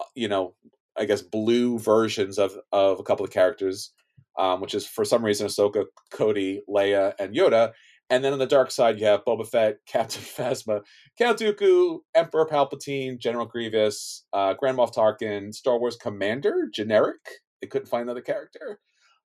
[0.00, 0.54] uh, you know,
[0.98, 3.92] I guess blue versions of of a couple of characters,
[4.38, 7.72] um, which is for some reason Ahsoka, Cody, Leia, and Yoda.
[8.10, 10.80] And then on the dark side, you have Boba Fett, Captain Phasma,
[11.18, 17.20] Count Dooku, Emperor Palpatine, General Grievous, uh, Grand Moff Tarkin, Star Wars Commander, generic.
[17.60, 18.78] They couldn't find another character.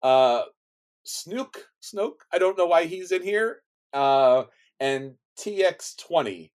[0.02, 0.44] Uh,
[1.04, 2.22] Snook, Snoke.
[2.32, 3.64] I don't know why he's in here.
[3.92, 4.44] Uh,
[4.80, 6.52] and TX20?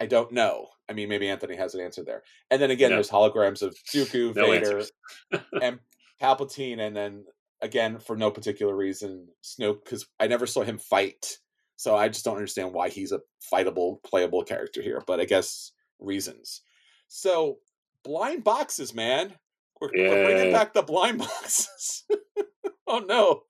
[0.00, 0.66] I don't know.
[0.88, 2.22] I mean, maybe Anthony has an answer there.
[2.50, 2.96] And then again, No.
[2.96, 4.82] there's holograms of Dooku, No Vader,
[5.60, 5.78] and
[6.22, 7.24] Palpatine, and then
[7.62, 11.38] again, for no particular reason, Snoke, because I never saw him fight.
[11.76, 13.20] So I just don't understand why he's a
[13.52, 15.02] fightable, playable character here.
[15.06, 16.62] But I guess reasons.
[17.08, 17.58] So
[18.04, 19.34] blind boxes, man.
[19.80, 22.04] We're, we're bringing back the blind boxes.
[22.86, 23.42] oh no.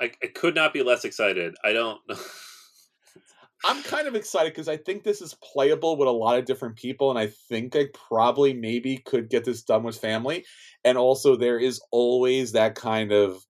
[0.00, 1.54] I, I could not be less excited.
[1.62, 2.00] I don't.
[3.64, 6.76] I'm kind of excited because I think this is playable with a lot of different
[6.76, 10.44] people, and I think I probably maybe could get this done with family.
[10.84, 13.44] And also, there is always that kind of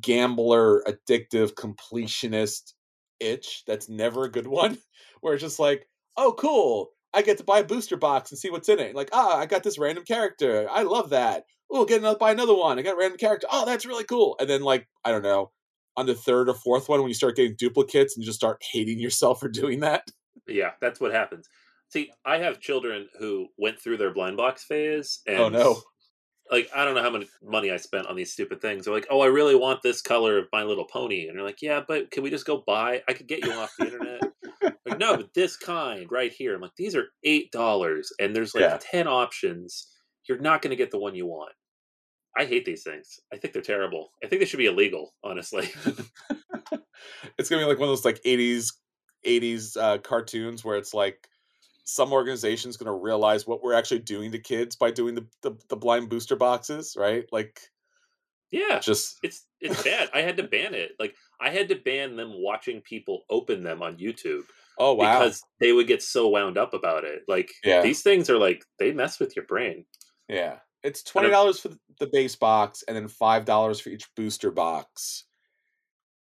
[0.00, 2.74] gambler, addictive, completionist
[3.20, 4.78] itch that's never a good one,
[5.20, 8.50] where it's just like, oh, cool, I get to buy a booster box and see
[8.50, 8.94] what's in it.
[8.96, 10.66] Like, ah, I got this random character.
[10.70, 11.44] I love that.
[11.70, 12.78] Oh, get another, buy another one.
[12.78, 13.48] I got a random character.
[13.50, 14.36] Oh, that's really cool.
[14.40, 15.50] And then, like, I don't know,
[15.96, 18.62] on the third or fourth one when you start getting duplicates and you just start
[18.72, 20.08] hating yourself for doing that.
[20.46, 21.48] yeah, that's what happens.
[21.88, 25.82] See, I have children who went through their blind box phase, oh, and Oh, no.
[26.50, 28.84] like I don't know how much money I spent on these stupid things.
[28.84, 31.62] They're like, "Oh, I really want this color of My Little Pony," and you're like,
[31.62, 33.02] "Yeah, but can we just go buy?
[33.08, 34.22] I could get you off the internet."
[34.86, 36.54] like, no, but this kind right here.
[36.54, 38.78] I'm like, these are eight dollars, and there's like Yeah.
[38.80, 39.88] ten options.
[40.28, 41.52] You're not going to get the one you want.
[42.36, 43.18] I hate these things.
[43.32, 44.10] I think they're terrible.
[44.22, 45.70] I think they should be illegal, honestly.
[47.38, 48.72] it's gonna be like one of those like 80s
[49.26, 51.28] 80s uh, cartoons where it's like
[51.84, 55.76] some organization's gonna realize what we're actually doing to kids by doing the, the, the
[55.76, 57.60] blind booster boxes right like
[58.50, 60.08] yeah, just it's it's bad.
[60.14, 60.92] I had to ban it.
[60.98, 64.44] Like I had to ban them watching people open them on YouTube
[64.78, 67.22] oh wow because they would get so wound up about it.
[67.28, 67.82] Like Yeah.
[67.82, 69.84] these things are like they mess with your brain.
[70.28, 75.24] yeah it's $20 for the base box and then $5 for each booster box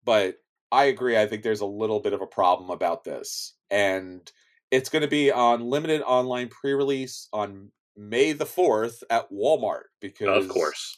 [0.04, 0.36] but
[0.72, 4.32] i agree i think there's a little bit of a problem about this and
[4.72, 10.46] it's going to be on limited online pre-release on may the 4th at walmart because
[10.46, 10.96] Of course.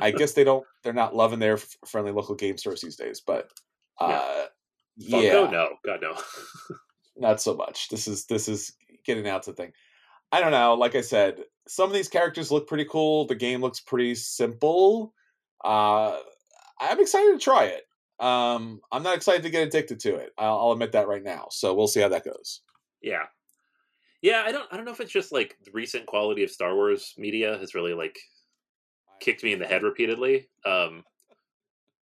[0.00, 0.66] I guess they don't.
[0.82, 3.22] They're not loving their friendly local game stores these days.
[3.26, 3.50] But
[3.98, 4.46] uh,
[5.00, 5.22] Funko?
[5.22, 6.14] yeah, No, God no.
[7.16, 7.88] not so much.
[7.88, 8.72] This is this is
[9.04, 9.72] getting out to thing.
[10.32, 10.74] I don't know.
[10.74, 13.26] Like I said, some of these characters look pretty cool.
[13.26, 15.14] The game looks pretty simple.
[15.64, 16.18] Uh,
[16.80, 17.84] I'm excited to try it.
[18.18, 20.30] Um, I'm not excited to get addicted to it.
[20.38, 21.48] I'll, I'll admit that right now.
[21.50, 22.62] So we'll see how that goes.
[23.02, 23.24] yeah.
[24.22, 26.76] Yeah, I don't I don't know if it's just like the recent quality of Star
[26.76, 28.16] Wars media has really like
[29.18, 30.48] kicked me in the head repeatedly.
[30.64, 31.02] Um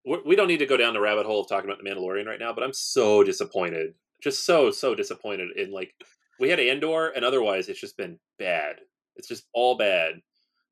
[0.05, 2.27] we we don't need to go down the rabbit hole of talking about the Mandalorian
[2.27, 3.95] right now, but I'm so disappointed.
[4.23, 5.95] Just so so disappointed in like
[6.41, 8.77] we had Andor and otherwise it's just been bad.
[9.17, 10.15] It's just all bad.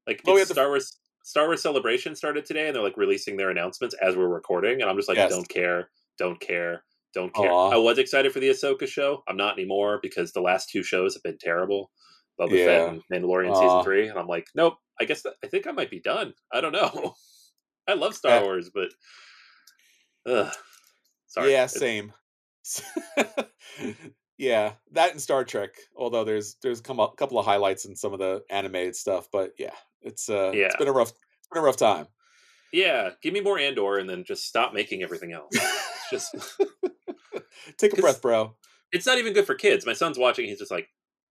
[0.06, 3.36] Like oh, had the- Star Wars Star Wars Celebration started today and they're like releasing
[3.36, 5.30] their announcements as we're recording and I'm just like Yes.
[5.30, 6.82] don't care, don't care,
[7.14, 7.52] don't care.
[7.52, 7.70] Aw.
[7.70, 9.22] I was excited for the Ahsoka show.
[9.28, 11.90] I'm not anymore because the last two shows have been terrible.
[12.40, 12.64] Boba Yeah.
[12.64, 13.60] Fett and Mandalorian Aw.
[13.60, 14.78] season three, and I'm like, nope.
[15.00, 16.32] I guess that, I think I might be done.
[16.52, 17.14] I don't know.
[17.88, 18.88] I love Star Uh, Wars, but
[20.26, 20.52] ugh.
[21.26, 21.52] sorry.
[21.52, 22.12] Yeah, same.
[24.38, 25.70] yeah, that and Star Trek.
[25.96, 29.52] Although there's there's come a couple of highlights in some of the animated stuff, but
[29.58, 30.66] yeah, it's uh, yeah.
[30.66, 32.06] it's been a rough it's been a rough time.
[32.72, 35.50] Yeah, give me more Andor, and then just stop making everything else.
[36.10, 36.60] It's just
[37.78, 38.54] Take a breath, bro.
[38.92, 39.84] it's not even good for kids.
[39.84, 40.46] My son's watching.
[40.46, 40.88] He's just like,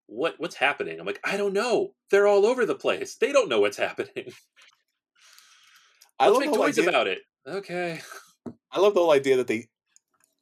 [0.08, 0.36] "What?
[0.38, 1.94] What's happening?" I'm like, "I don't know.
[2.12, 3.16] They're all over the place.
[3.16, 4.32] They don't know what's happening.
[6.20, 6.90] I Let's love make the whole toys idea.
[6.90, 8.02] about it." Okay.
[8.72, 9.68] I love the whole idea that they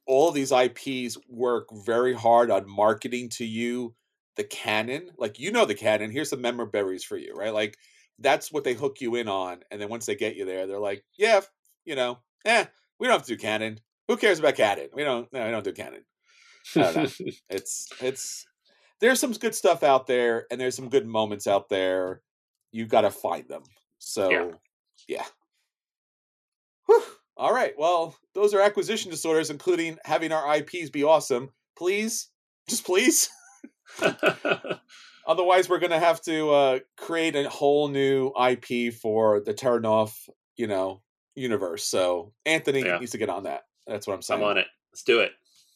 [0.06, 3.94] all of these IPs work very hard on marketing to you
[4.36, 5.10] the canon.
[5.18, 6.10] Like you know the canon.
[6.10, 7.52] Here's some memorabilities for you, right?
[7.52, 7.76] Like
[8.18, 10.78] that's what they hook you in on, and then once they get you there, they're
[10.78, 11.40] like, yeah,
[11.84, 12.64] you know, eh,
[12.98, 13.78] we don't have to do canon.
[14.08, 14.88] Who cares about canon?
[14.94, 15.30] We don't.
[15.32, 16.04] No, we don't do canon.
[16.74, 17.12] Don't
[17.50, 18.46] it's it's
[19.00, 22.22] there's some good stuff out there, and there's some good moments out there.
[22.72, 23.62] You got to find them.
[23.98, 24.50] So Yeah.
[25.08, 25.24] yeah.
[27.36, 27.74] All right.
[27.76, 31.50] Well, those are acquisition disorders, including having our IPs be awesome.
[31.76, 32.28] Please,
[32.68, 33.28] just please.
[35.26, 40.12] Otherwise, we're going to have to uh, create a whole new IP for the Turnoff,
[40.56, 41.02] you know,
[41.34, 41.84] universe.
[41.84, 42.98] So Anthony Yeah.
[42.98, 43.62] needs to get on that.
[43.86, 44.40] That's what I'm saying.
[44.42, 44.66] I'm on it.
[44.92, 45.32] Let's do it.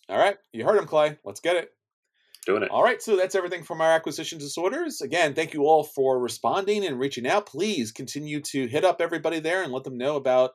[0.08, 0.36] All right.
[0.52, 1.18] You heard him, Clay.
[1.24, 1.70] Let's get it.
[2.46, 2.70] Doing it.
[2.70, 5.02] All right, so that's everything from our acquisition disorders.
[5.02, 7.44] Again, thank you all for responding and reaching out.
[7.44, 10.52] Please continue to hit up everybody there and let them know about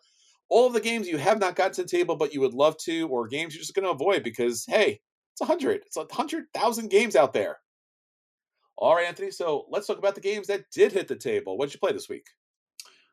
[0.50, 3.08] all the games you have not gotten to the table, but you would love to,
[3.10, 5.00] or games you're just going to avoid because, hey,
[5.34, 5.82] it's a hundred.
[5.86, 7.58] It's a hundred thousand games out there.
[8.78, 9.32] All right, Anthony.
[9.32, 11.58] So let's talk about the games that did hit the table.
[11.58, 12.26] What did you play this week?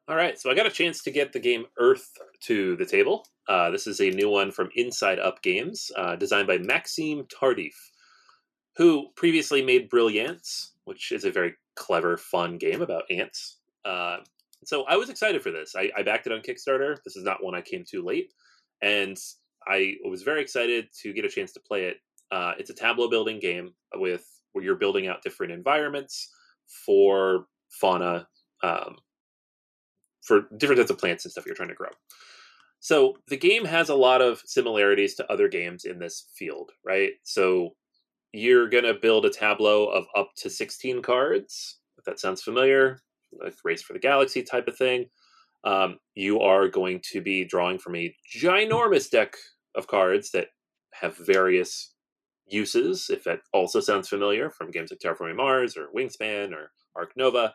[0.09, 2.11] All right, so I got a chance to get the game Earth
[2.43, 3.25] to the table.
[3.49, 7.75] Uh, this is a new one from Inside Up Games, uh, designed by Maxime Tardif,
[8.77, 13.59] who previously made Brilliance, which is a very clever, fun game about ants.
[13.85, 14.19] Uh,
[14.65, 15.75] so I was excited for this.
[15.77, 16.97] I, I backed it on Kickstarter.
[17.05, 18.33] This is not one I came too late,
[18.83, 19.17] and
[19.67, 21.97] I was very excited to get a chance to play it.
[22.31, 26.31] Uh, it's a tableau building game with where you're building out different environments
[26.87, 28.27] for fauna,
[28.63, 28.97] um,
[30.23, 31.91] for different types of plants and stuff you're trying to grow.
[32.81, 37.13] So the game has a lot of similarities to other games in this field, right?
[37.23, 37.77] So
[38.33, 42.99] you're going to build a tableau of up to 16 cards, if that sounds familiar,
[43.41, 45.07] like Race for the Galaxy type of thing.
[45.65, 49.37] Um, you are going to be drawing from a ginormous deck
[49.75, 50.49] of cards that
[50.93, 51.93] have various
[52.47, 57.13] uses, if that also sounds familiar from games like Terraforming Mars or Wingspan or Ark
[57.17, 57.55] Nova.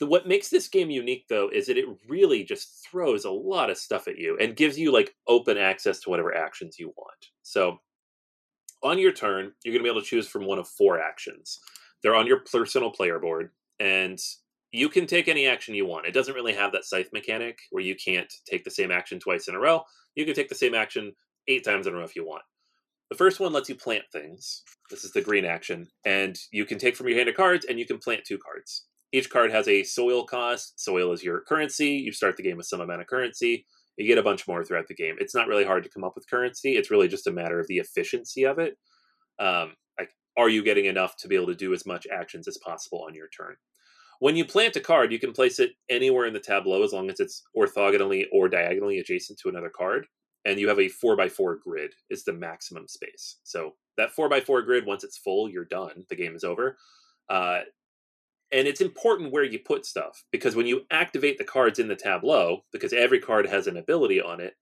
[0.00, 3.70] The, what makes this game unique, though, is that it really just throws a lot
[3.70, 7.26] of stuff at you and gives you like open access to whatever actions you want.
[7.42, 7.78] So,
[8.82, 11.60] on your turn, you're going to be able to choose from one of four actions.
[12.02, 14.18] They're on your personal player board, and
[14.74, 16.04] you can take any action you want.
[16.04, 19.46] It doesn't really have that scythe mechanic where you can't take the same action twice
[19.46, 19.82] in a row.
[20.16, 21.12] You can take the same action
[21.46, 22.42] eight times in a row if you want.
[23.08, 24.64] The first one lets you plant things.
[24.90, 27.78] This is the green action, and you can take from your hand of cards and
[27.78, 28.86] you can plant two cards.
[29.12, 30.80] Each card has a soil cost.
[30.80, 31.90] Soil is your currency.
[31.90, 33.64] You start the game with some amount of currency.
[33.96, 35.14] You get a bunch more throughout the game.
[35.20, 36.72] It's not really hard to come up with currency.
[36.72, 38.76] It's really just a matter of the efficiency of it.
[39.38, 42.58] Um, like, are you getting enough to be able to do as much actions as
[42.58, 43.54] possible on your turn?
[44.20, 47.10] When you plant a card, you can place it anywhere in the tableau as long
[47.10, 50.06] as it's orthogonally or diagonally adjacent to another card.
[50.44, 53.36] And you have a four by four grid is the maximum space.
[53.44, 56.04] So that four by four grid, once it's full, you're done.
[56.08, 56.76] The game is over.
[57.28, 57.60] Uh,
[58.52, 61.96] and it's important where you put stuff because when you activate the cards in the
[61.96, 64.54] tableau, because every card has an ability on it,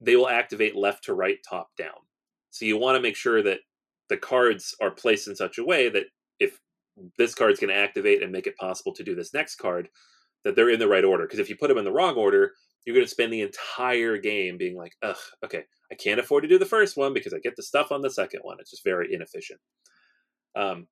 [0.00, 2.04] they will activate left to right, top down.
[2.50, 3.60] So you want to make sure that
[4.08, 6.04] the cards are placed in such a way that
[6.38, 6.60] if
[7.18, 9.88] this card's going to activate and make it possible to do this next card,
[10.44, 11.24] that they're in the right order.
[11.24, 12.52] Because if you put them in the wrong order,
[12.84, 16.48] you're going to spend the entire game being like, ugh, okay, I can't afford to
[16.48, 18.58] do the first one because I get the stuff on the second one.
[18.60, 19.60] It's just very inefficient.
[20.54, 20.86] Um,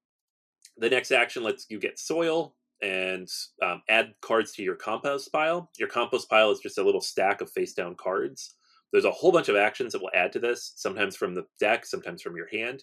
[0.78, 3.28] the next action lets you get soil and
[3.62, 5.70] um, add cards to your compost pile.
[5.78, 8.56] Your compost pile is just a little stack of face down cards.
[8.90, 11.86] There's a whole bunch of actions that will add to this, sometimes from the deck,
[11.86, 12.82] sometimes from your hand.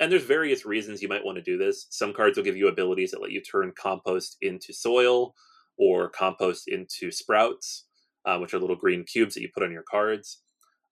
[0.00, 1.86] And there's various reasons you might want to do this.
[1.90, 5.34] Some cards will give you abilities that let you turn compost into soil
[5.76, 7.84] or compost into sprouts,
[8.24, 10.42] uh, which are little green cubes that you put on your cards.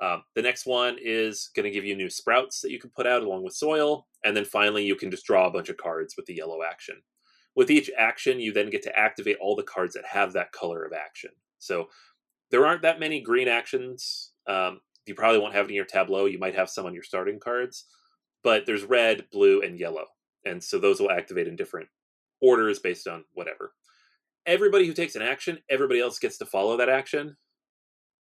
[0.01, 3.07] Um, the next one is going to give you new sprouts that you can put
[3.07, 4.07] out along with soil.
[4.25, 6.97] And then finally, you can just draw a bunch of cards with the yellow action.
[7.57, 10.85] With each action, you then get to activate all the cards that have that color
[10.85, 11.31] of action.
[11.59, 11.89] So
[12.51, 14.33] there aren't that many green actions.
[14.47, 16.27] Um, you probably won't have it in your tableau.
[16.27, 17.87] You might have some on your starting cards,
[18.43, 20.07] but there's red, blue, and yellow.
[20.45, 21.89] And so those will activate in different
[22.41, 23.75] orders based on whatever.
[24.47, 27.37] Everybody who takes an action, everybody else gets to follow that action.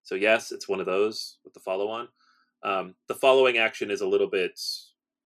[0.02, 2.09] So yes, it's one of those with the follow on.
[2.62, 4.61] Um, the following action is a little bit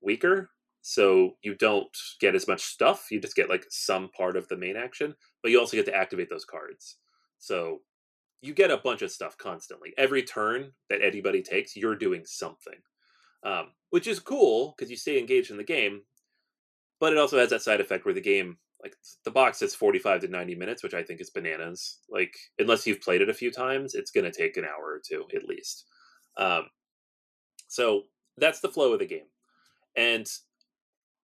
[0.01, 0.51] weaker,
[0.83, 3.09] so you don't get as much stuff.
[3.11, 5.97] You just get like some part of the main action, but you also get to
[5.97, 6.99] activate those cards.
[7.39, 7.81] So
[8.41, 9.95] you get a bunch of stuff constantly.
[9.97, 12.75] Every turn that anybody takes, you're doing something,
[13.45, 16.03] um, which is cool because you stay engaged in the game.
[17.01, 20.21] But it also has that side effect where the game like the box says 45
[20.21, 23.51] to 90 minutes which i think is bananas like unless you've played it a few
[23.51, 25.87] times it's going to take an hour or two at least
[26.37, 26.65] um,
[27.69, 28.03] so
[28.37, 29.27] that's the flow of the game
[29.97, 30.29] and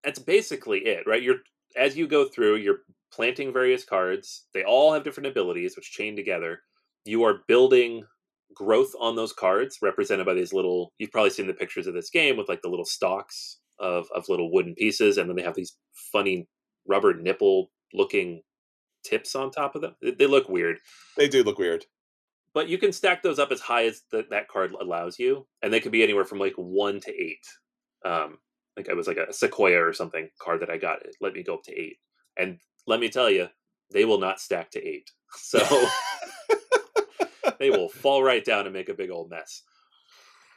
[0.03, 1.37] that's basically it right you're
[1.77, 2.79] as you go through you're
[3.13, 6.61] planting various cards they all have different abilities which chain together
[7.05, 8.03] you are building
[8.55, 12.09] growth on those cards represented by these little you've probably seen the pictures of this
[12.09, 15.55] game with like the little stalks of, of little wooden pieces and then they have
[15.55, 15.75] these
[16.11, 16.47] funny
[16.87, 18.41] rubber nipple looking
[19.03, 19.95] tips on top of them.
[20.01, 20.79] They look weird.
[21.17, 21.85] They do look weird.
[22.53, 25.71] But you can stack those up as high as the, that card allows you, and
[25.71, 27.45] they could be anywhere from like one to eight.
[28.05, 28.39] Um,
[28.75, 31.05] like it was like a sequoia or something card that I got.
[31.05, 31.97] It let me go up to eight,
[32.37, 33.47] and let me tell you,
[33.93, 35.09] they will not stack to eight.
[35.37, 35.59] So
[37.61, 39.61] they will fall right down and make a big old mess.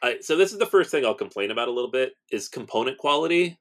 [0.03, 2.97] Uh, so this is the first thing I'll complain about a little bit is component
[2.97, 3.59] quality.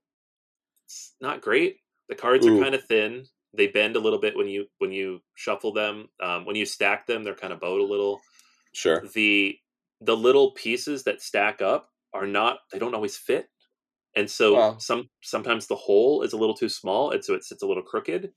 [0.85, 1.77] It's not great.
[2.07, 2.57] The cards Ooh.
[2.57, 3.25] are kind of thin.
[3.55, 6.07] They bend a little bit when you when you shuffle them.
[6.21, 8.21] Um, when you stack them, they're kind of bowed a little.
[8.73, 9.03] Sure.
[9.13, 9.57] The
[10.01, 12.59] the little pieces that stack up are not.
[12.71, 13.47] They don't always fit,
[14.15, 14.77] and so wow.
[14.79, 17.83] some sometimes the hole is a little too small, and so it sits a little
[17.83, 18.31] crooked,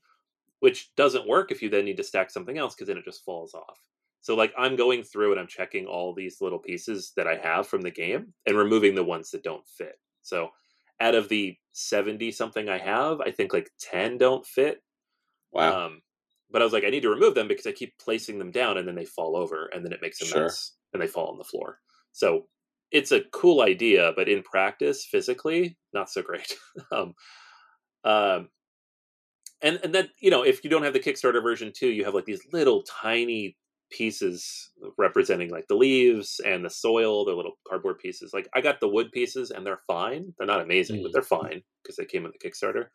[0.59, 3.25] which doesn't work if you then need to stack something else because then it just
[3.25, 3.79] falls off.
[4.27, 7.65] So like I'm going through and I'm checking all these little pieces that I have
[7.65, 10.01] from the game and removing the ones that don't fit.
[10.21, 10.49] So
[10.99, 14.83] out of the 70 something I have, I think like 10 don't fit.
[15.53, 15.85] Wow.
[15.85, 16.01] Um,
[16.51, 18.77] but I was like, I need to remove them because I keep placing them down
[18.77, 20.41] and then they fall over and then it makes a Sure.
[20.41, 21.79] mess and they fall on the floor.
[22.11, 22.49] So
[22.91, 26.53] it's a cool idea, but in practice, physically, not so great.
[26.91, 27.13] um,
[28.03, 28.49] um,
[29.61, 32.13] and and then you know, if you don't have the Kickstarter version too, you have
[32.13, 33.55] like these little tiny
[33.89, 38.33] pieces representing like the leaves and the soil, the little cardboard pieces.
[38.33, 40.33] Like I got the wood pieces and they're fine.
[40.37, 41.13] They're not amazing, but Mm.
[41.13, 42.89] they're fine because they came with the Kickstarter.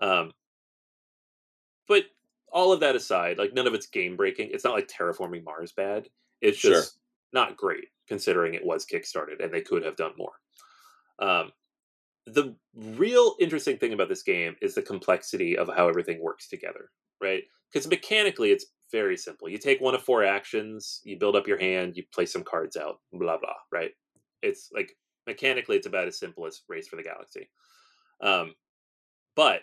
[0.00, 0.32] Um,
[1.86, 2.04] but
[2.50, 4.50] all of that aside, like none of it's game breaking.
[4.52, 6.08] It's not like terraforming Mars bad.
[6.40, 6.72] It's Sure.
[6.72, 6.98] just
[7.32, 10.40] not great considering it was kickstarted and they could have done more.
[11.18, 11.52] Um,
[12.26, 16.90] the real interesting thing about this game is the complexity of how everything works together,
[17.20, 17.44] right?
[17.72, 19.48] Because mechanically, it's very simple.
[19.48, 22.76] You take one of four actions, you build up your hand, you play some cards
[22.76, 23.90] out, blah blah, right?
[24.42, 27.48] It's like mechanically, it's about as simple as Race for the Galaxy.
[28.20, 28.54] Um,
[29.36, 29.62] but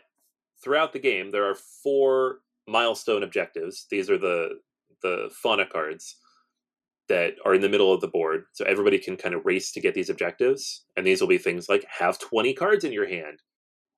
[0.64, 3.88] throughout the game, there are four milestone objectives.
[3.90, 4.60] These are the
[5.02, 6.18] the fauna cards
[7.10, 9.82] that are in the middle of the board, so everybody can kind of race to
[9.82, 10.86] get these objectives.
[10.96, 13.40] And these will be things like have twenty cards in your hand,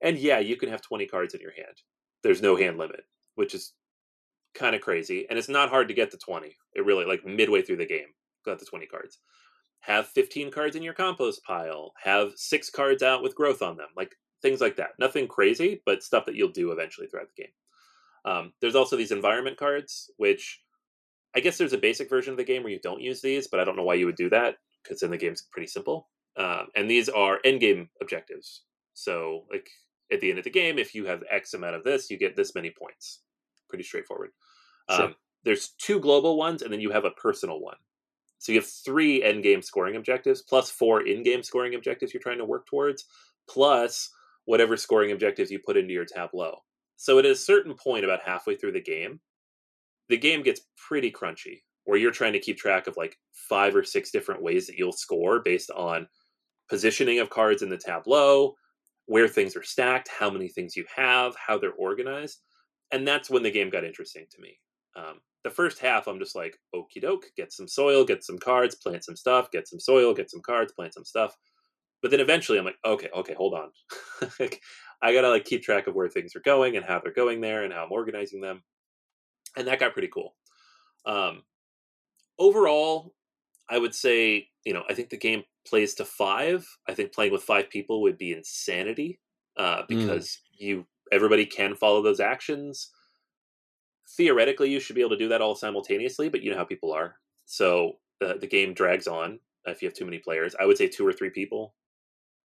[0.01, 1.81] and yeah, you can have twenty cards in your hand.
[2.23, 3.01] There's no hand limit,
[3.35, 3.73] which is
[4.53, 6.55] kind of crazy, and it's not hard to get to twenty.
[6.75, 8.07] It really like midway through the game,
[8.45, 9.19] got the twenty cards.
[9.81, 11.93] Have fifteen cards in your compost pile.
[12.01, 14.91] Have six cards out with growth on them, like things like that.
[14.99, 17.51] Nothing crazy, but stuff that you'll do eventually throughout the game.
[18.25, 20.61] Um, there's also these environment cards, which
[21.35, 23.59] I guess there's a basic version of the game where you don't use these, but
[23.59, 26.09] I don't know why you would do that because then the game's pretty simple.
[26.37, 28.63] Um, and these are end game objectives.
[28.93, 29.69] So, like
[30.11, 32.35] at the end of the game, if you have X amount of this, you get
[32.35, 33.21] this many points.
[33.73, 34.29] Pretty straightforward.
[34.91, 35.05] Sure.
[35.05, 37.77] Um, there's two global ones, and then you have a personal one.
[38.37, 42.21] So you have three end game scoring objectives plus four in game scoring objectives you're
[42.21, 43.05] trying to work towards,
[43.49, 44.11] plus
[44.45, 46.57] whatever scoring objectives you put into your tableau.
[46.97, 49.19] So at a certain point, about halfway through the game,
[50.07, 53.83] the game gets pretty crunchy, where you're trying to keep track of like five or
[53.83, 56.07] six different ways that you'll score based on
[56.69, 58.53] positioning of cards in the tableau,
[59.07, 62.41] where things are stacked, how many things you have, how they're organized.
[62.93, 64.59] And that's when the game got interesting to me.
[64.95, 68.75] Um, the first half, I'm just like, okie doke, get some soil, get some cards,
[68.75, 71.35] plant some stuff, get some soil, get some cards, plant some stuff.
[72.01, 73.71] But then eventually I'm like, okay, okay, hold on.
[74.39, 74.61] Like,
[75.01, 77.63] I gotta like keep track of where things are going and how they're going there
[77.63, 78.63] and how I'm organizing them.
[79.57, 80.35] And that got pretty cool.
[81.05, 81.43] Um,
[82.39, 83.13] overall,
[83.69, 86.65] I would say, you know, I think the game plays to five.
[86.87, 89.19] I think playing with five people would be insanity
[89.57, 92.91] uh, because you everybody can follow those actions.
[94.17, 96.91] Theoretically, you should be able to do that all simultaneously, but you know how people
[96.91, 97.15] are.
[97.45, 100.55] So the the game drags on if you have too many players.
[100.59, 101.73] I would say two or three people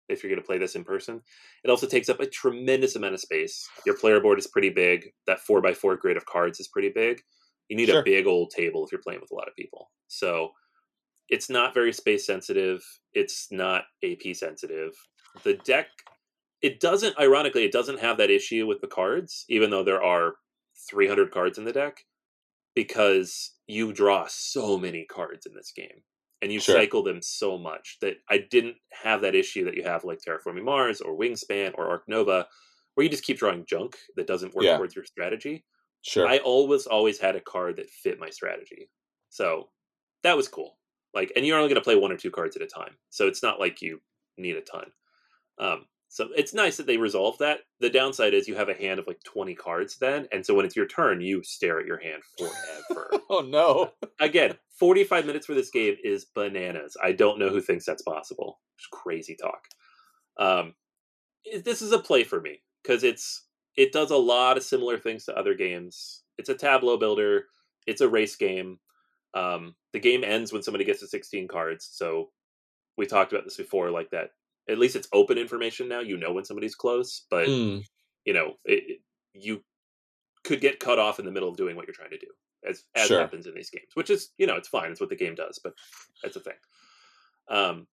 [0.09, 1.21] if you're going to play this in person.
[1.65, 3.69] It also takes up a tremendous amount of space.
[3.85, 5.13] Your player board is pretty big.
[5.27, 7.23] That four by four grid of cards is pretty big.
[7.69, 8.01] You need Sure.
[8.01, 9.91] a big old table if you're playing with a lot of people.
[10.07, 10.53] So
[11.29, 12.85] it's not very space sensitive.
[13.15, 14.93] It's not AP sensitive.
[15.43, 15.89] The deck,
[16.63, 20.37] it doesn't, ironically, it doesn't have that issue with the cards, even though there are
[20.91, 22.05] 300 cards in the deck,
[22.75, 26.03] because you draw so many cards in this game
[26.43, 26.75] and you Sure.
[26.75, 30.65] cycle them so much that I didn't have that issue that you have like Terraforming
[30.65, 32.47] Mars or Wingspan or Ark Nova,
[32.95, 34.77] where you just keep drawing junk that doesn't work Yeah.
[34.77, 35.65] towards your strategy.
[36.03, 36.27] Sure.
[36.29, 38.91] I always always had a card that fit my strategy.
[39.31, 39.71] So
[40.23, 40.79] that was cool.
[41.15, 42.97] Like and you're only going to play one or two cards at a time.
[43.11, 44.01] So it's not like you
[44.37, 44.93] need a ton.
[45.59, 45.87] Um
[46.17, 47.59] so it's nice that they resolved that.
[47.81, 50.65] The downside is you have a hand of like 20 cards then and so when
[50.65, 53.23] it's your turn you stare at your hand forever.
[53.29, 53.93] oh no.
[54.19, 56.97] Again, 45 minutes for this game is bananas.
[57.05, 58.61] I don't know who thinks that's possible.
[58.79, 59.61] It's crazy talk.
[60.39, 60.73] Um,
[61.63, 63.45] this is a play for me because it's
[63.77, 66.23] it does a lot of similar things to other games.
[66.39, 67.45] It's a tableau builder.
[67.87, 68.79] It's a race game.
[69.35, 71.87] Um, the game ends when somebody gets to 16 cards.
[71.93, 72.31] So
[72.97, 74.31] we talked about this before, like that.
[74.69, 76.01] At least it's open information now.
[76.01, 77.87] You know when somebody's close, but Mm,
[78.25, 79.01] you know it,
[79.35, 79.65] you
[80.45, 82.29] could get cut off in the middle of doing what you're trying to do
[82.65, 83.15] as as Sure.
[83.15, 85.61] happens in these games which is you know it's fine it's what the game does
[85.63, 85.75] but
[86.23, 86.55] that's a thing
[87.49, 87.87] um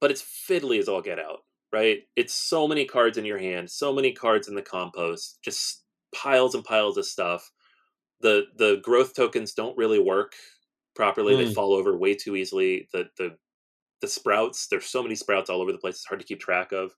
[0.00, 1.40] but it's fiddly as all get out
[1.72, 5.84] right it's so many cards in your hand so many cards in the compost just
[6.14, 7.50] piles and piles of stuff
[8.20, 10.34] the the growth tokens don't really work
[10.96, 11.54] properly they Mm.
[11.54, 13.36] fall over way too easily the the
[14.04, 16.72] the sprouts there's so many sprouts all over the place it's hard to keep track
[16.72, 16.92] of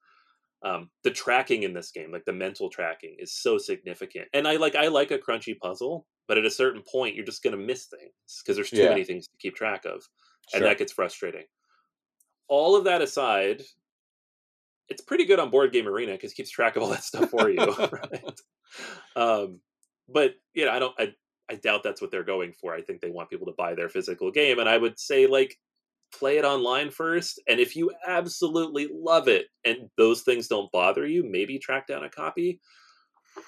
[0.63, 4.57] um, the tracking in this game like the mental tracking is so significant and i
[4.57, 7.65] like i like a crunchy puzzle but at a certain point, you're just going to
[7.65, 8.89] miss things because there's too Yeah.
[8.89, 10.09] many things to keep track of,
[10.53, 10.69] and Sure.
[10.69, 11.45] that gets frustrating.
[12.49, 13.63] All of that aside,
[14.89, 17.31] it's pretty good on Board Game Arena because it keeps track of all that stuff
[17.31, 18.41] for you, right?
[19.15, 19.61] Um,
[20.09, 20.95] but you know, I don't.
[20.99, 21.15] I,
[21.49, 22.75] I doubt that's what they're going for.
[22.75, 25.57] I think they want people to buy their physical game, and I would say like
[26.13, 27.41] play it online first.
[27.49, 32.05] And if you absolutely love it and those things don't bother you, maybe track down
[32.05, 32.61] a copy.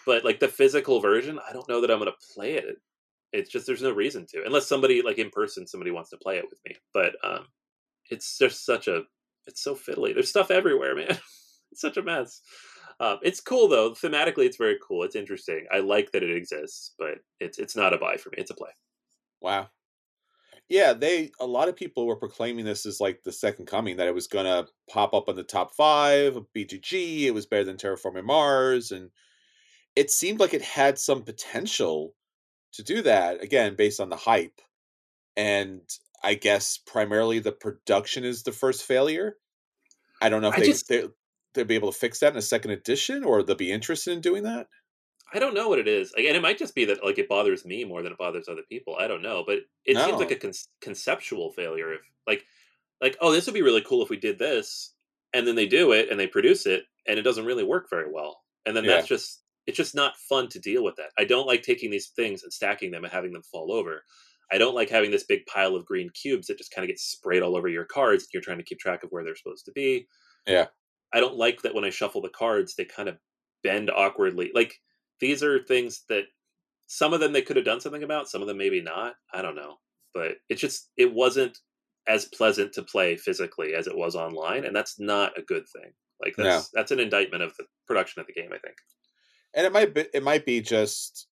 [0.04, 2.76] But like the physical version, I don't know that I'm going to play it.
[3.32, 6.36] It's just there's no reason to, unless somebody like in person, somebody wants to play
[6.36, 6.76] it with me.
[6.94, 7.46] But um,
[8.10, 9.02] it's just such a,
[9.46, 10.14] it's so fiddly.
[10.14, 11.18] There's stuff everywhere, man.
[11.72, 12.40] it's such a mess.
[13.00, 13.92] Um, it's cool though.
[13.92, 15.04] Thematically, it's very cool.
[15.04, 15.66] It's interesting.
[15.72, 18.38] I like that it exists, but it's it's not a buy for me.
[18.38, 18.70] It's a play.
[19.40, 19.68] Wow.
[20.68, 24.06] Yeah, they a lot of people were proclaiming this as like the second coming that
[24.08, 27.22] it was gonna pop up on the top five of BGG.
[27.24, 29.10] It was better than Terraforming Mars, and
[29.96, 32.14] it seemed like it had some potential
[32.72, 34.60] to do that again based on the hype.
[35.36, 35.82] And
[36.22, 39.36] I guess primarily the production is the first failure.
[40.20, 41.04] I don't know if I they, just- they
[41.54, 44.20] they'll be able to fix that in a second edition, or they'll be interested in
[44.20, 44.68] doing that.
[45.32, 47.28] I don't know what it is, like, and it might just be that like it
[47.28, 48.96] bothers me more than it bothers other people.
[48.98, 51.92] I don't know, but it seems like a con- conceptual failure.
[51.92, 52.44] If like,
[53.02, 54.94] like, oh, this would be really cool if we did this,
[55.34, 58.10] and then they do it and they produce it, and it doesn't really work very
[58.10, 58.96] well, and then Yeah.
[58.96, 61.10] that's just it's just not fun to deal with that.
[61.18, 64.02] I don't like taking these things and stacking them and having them fall over.
[64.50, 66.98] I don't like having this big pile of green cubes that just kind of get
[66.98, 68.22] sprayed all over your cards.
[68.24, 70.08] And you're trying to keep track of where they're supposed to be.
[70.46, 70.68] Yeah.
[71.12, 73.18] I don't like that when I shuffle the cards, they kind of
[73.62, 74.50] bend awkwardly.
[74.54, 74.80] Like
[75.20, 76.24] these are things that
[76.86, 79.14] some of them they could have done something about, some of them maybe not.
[79.32, 79.76] I don't know,
[80.14, 81.58] but it just it wasn't
[82.06, 85.92] as pleasant to play physically as it was online, and that's not a good thing.
[86.22, 88.50] Like that's that's an indictment of the production of the game.
[88.52, 88.76] I think.
[89.54, 91.26] And it might be it might be just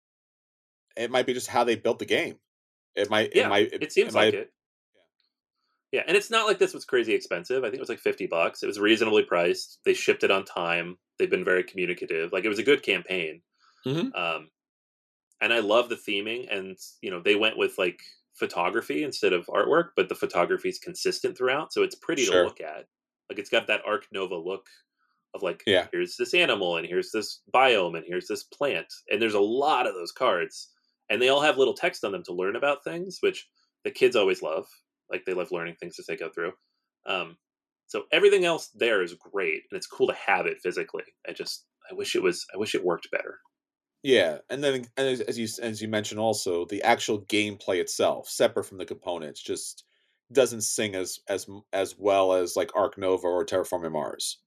[0.97, 2.37] it might be just how they built the game.
[2.95, 4.53] It might Yeah, it might It seems might- like it.
[5.93, 7.63] Yeah, and it's not like this was crazy expensive.
[7.63, 8.63] I think it was like fifty bucks.
[8.63, 9.79] It was reasonably priced.
[9.85, 10.99] They shipped it on time.
[11.19, 12.33] They've been very communicative.
[12.33, 13.41] Like it was a good campaign.
[13.87, 14.13] Mhm.
[14.15, 14.51] Um,
[15.41, 16.49] and I love the theming.
[16.55, 18.03] And you know, they went with like
[18.35, 22.27] photography instead of artwork, but the photography is consistent throughout, so it's pretty Sure.
[22.27, 22.87] to look at.
[23.31, 24.69] Like it's got that Ark Nova look
[25.35, 25.89] of like, Yeah.
[25.93, 29.87] here's this animal, and here's this biome, and here's this plant, and there's a lot
[29.87, 30.73] of those cards,
[31.11, 33.49] and they all have little text on them to learn about things, which
[33.85, 34.67] the kids always love.
[35.11, 36.55] Like they love learning things as they go through.
[37.07, 37.39] Um,
[37.87, 41.05] so everything else there is great, and it's cool to have it physically.
[41.29, 43.41] I just I wish it was I wish it worked better.
[44.07, 48.29] Yeah, and then and as, as you as you mentioned also the actual gameplay itself,
[48.29, 49.83] separate from the components, just
[50.31, 54.39] doesn't sing as as as well as like Ark Nova or Terraforming Mars.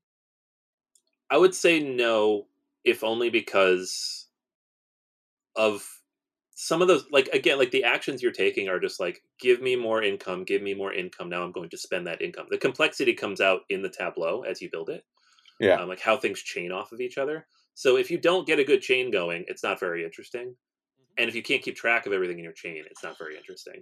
[1.29, 2.47] I would say no,
[2.85, 4.29] if only because
[5.57, 5.85] of
[6.55, 9.75] some of those like again like the actions you're taking are just like give me
[9.75, 13.13] more income give me more income now i'm going to spend that income the complexity
[13.13, 15.03] comes out in the tableau as you build it
[15.59, 15.75] Yeah.
[15.75, 17.47] um, like how things chain off of each other
[17.79, 20.53] so if you don't get a good chain going it's not very interesting
[21.17, 23.81] and if you can't keep track of everything in your chain it's not very interesting.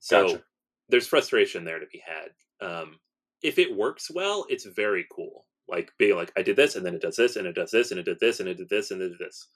[0.00, 0.42] So Gotcha.
[0.88, 2.66] there's frustration there to be had.
[2.66, 2.98] Um,
[3.42, 5.44] if it works well it's very cool.
[5.68, 7.90] Like being like i did this and then it does this and it does this
[7.90, 9.46] and it did this and it did this and it did this.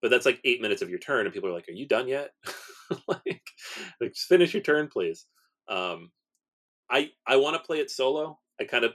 [0.00, 2.06] But that's like eight minutes of your turn and people are like are you done
[2.06, 2.30] yet?
[3.08, 3.42] Like,
[3.98, 5.26] like just finish your turn please.
[5.68, 6.12] Um
[6.88, 8.38] i i want to play it solo.
[8.60, 8.92] I kind of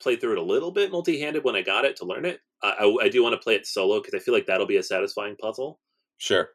[0.00, 2.70] played through it a little bit multi-handed when i got it to learn it i,
[2.80, 4.82] I, I do want to play it solo because i feel like that'll be a
[4.82, 5.80] satisfying puzzle
[6.18, 6.50] Sure.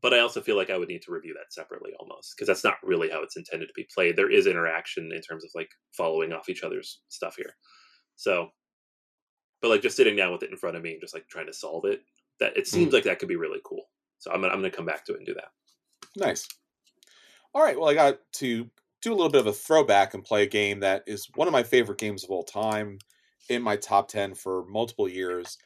[0.00, 2.64] but I also feel like I would need to review that separately almost because that's
[2.64, 4.16] not really how it's intended to be played.
[4.16, 7.54] There is interaction in terms of like following off each other's stuff here.
[8.16, 8.48] So,
[9.60, 11.46] but like just sitting down with it in front of me and just like trying
[11.46, 12.00] to solve it,
[12.40, 12.76] that it hmm.
[12.76, 13.84] seems like that could be really cool.
[14.18, 15.50] So I'm gonna, I'm gonna come back to it and do that.
[16.16, 16.48] Nice.
[17.54, 17.78] All right.
[17.78, 18.68] Well, I got to
[19.02, 21.52] do a little bit of a throwback and play a game that is one of
[21.52, 22.98] my favorite games of all time
[23.48, 25.58] in my top 10 for multiple years.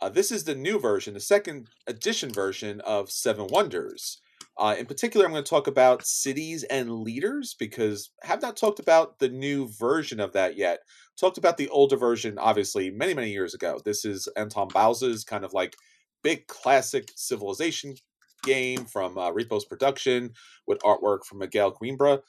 [0.00, 4.20] Uh, this is the new version, the second edition version of Seven Wonders.
[4.58, 8.56] Uh, in particular, I'm going to talk about cities and leaders because I have not
[8.56, 10.80] talked about the new version of that yet.
[11.18, 13.80] Talked about the older version, obviously, many, many years ago.
[13.84, 15.74] This is Anton Bauza's kind of like
[16.22, 17.96] big classic civilization
[18.44, 20.32] game from uh, Repos Production
[20.66, 22.20] with artwork from Miguel Coimbra.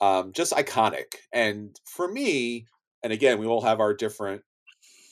[0.00, 1.16] Um, just iconic.
[1.32, 2.66] And for me,
[3.02, 4.42] and again, we all have our different,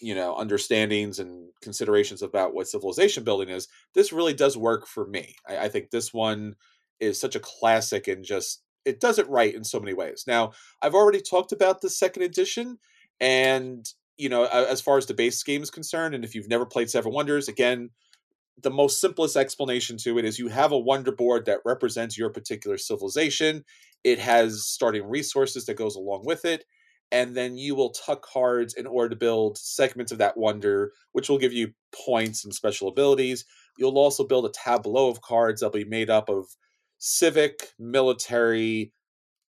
[0.00, 3.68] you know, understandings and considerations about what civilization building is.
[3.94, 5.34] This really does work for me.
[5.48, 6.54] I, I think this one
[7.00, 10.24] is such a classic and just it does it right in so many ways.
[10.26, 12.78] Now, I've already talked about the second edition,
[13.20, 13.86] and
[14.16, 16.90] you know, as far as the base game is concerned, and if you've never played
[16.90, 17.90] Seven Wonders, again,
[18.62, 22.30] the most simplest explanation to it is you have a wonder board that represents your
[22.30, 23.64] particular civilization.
[24.04, 26.64] It has starting resources that goes along with it,
[27.10, 31.28] and then you will tuck cards in order to build segments of that wonder, which
[31.28, 33.44] will give you points and special abilities.
[33.78, 36.46] You'll also build a tableau of cards that'll be made up of
[36.98, 38.92] civic, military,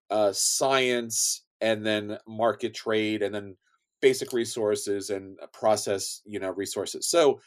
[0.09, 3.55] uh, science, and then market trade, and then
[4.01, 7.09] basic resources and process, you know, resources.
[7.09, 7.39] So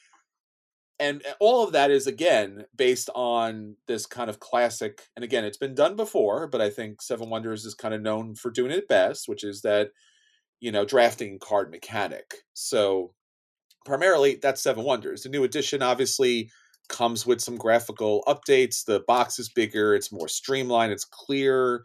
[1.01, 5.45] and eh, all of that is again based on this kind of classic and again
[5.45, 8.70] it's been done before but i think seven wonders is kind of known for doing
[8.70, 9.90] it best which is that
[10.62, 12.36] you know drafting card mechanic.
[12.55, 13.12] So
[13.84, 15.24] primarily that's seven wonders.
[15.24, 16.51] The new edition obviously
[16.88, 18.84] comes with some graphical updates.
[18.84, 21.84] The box is bigger it's more streamlined it's clear.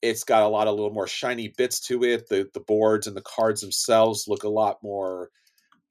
[0.00, 2.28] It's got a lot of little more shiny bits to it.
[2.28, 5.30] The the boards and the cards themselves look a lot more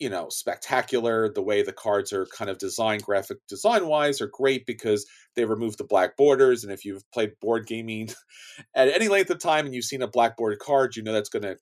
[0.03, 4.27] you know spectacular the way the cards are kind of designed graphic design wise are
[4.27, 5.05] great because
[5.37, 8.09] they remove the black borders and if you've played board gaming
[8.75, 11.29] at any length of time and you've seen a black bordered card you know that's
[11.29, 11.55] going to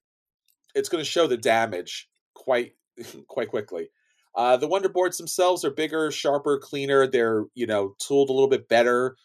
[0.74, 2.72] it's going to show the damage quite
[3.28, 3.90] quite quickly
[4.34, 8.50] uh, the wonder boards themselves are bigger sharper cleaner they're you know tooled a little
[8.50, 9.16] bit better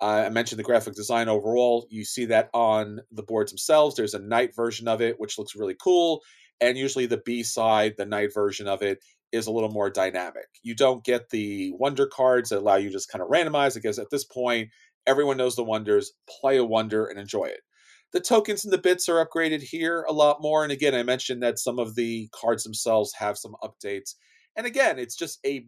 [0.00, 1.86] uh, I mentioned the graphic design overall.
[1.88, 3.94] You see that on the boards themselves.
[3.94, 6.22] There's a night version of it, which looks really cool
[6.62, 10.46] and usually the B side, the night version of it, is a little more dynamic.
[10.62, 14.10] You don't get the wonder cards that allow you just kind of randomize because at
[14.10, 14.70] this point,
[15.06, 16.12] everyone knows the wonders.
[16.40, 17.60] Play a wonder and enjoy it.
[18.12, 20.62] The tokens and the bits are upgraded here a lot more.
[20.62, 24.14] And again, I mentioned that some of the cards themselves have some updates.
[24.54, 25.66] And again, it's just a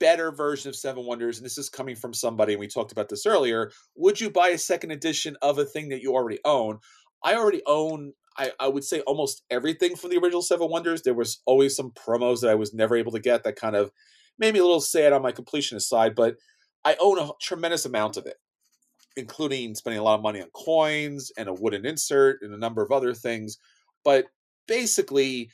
[0.00, 1.38] better version of Seven Wonders.
[1.38, 3.70] And this is coming from somebody, and we talked about this earlier.
[3.96, 6.80] Would you buy a second edition of a thing that you already own?
[7.24, 11.02] I already own I, I would say almost everything from the original Seven Wonders.
[11.02, 13.90] There was always some promos that I was never able to get that kind of
[14.38, 16.36] made me a little sad on my completionist side, but
[16.84, 18.36] I own a tremendous amount of it,
[19.16, 22.82] including spending a lot of money on coins and a wooden insert and a number
[22.82, 23.58] of other things.
[24.04, 24.26] But
[24.68, 25.50] basically,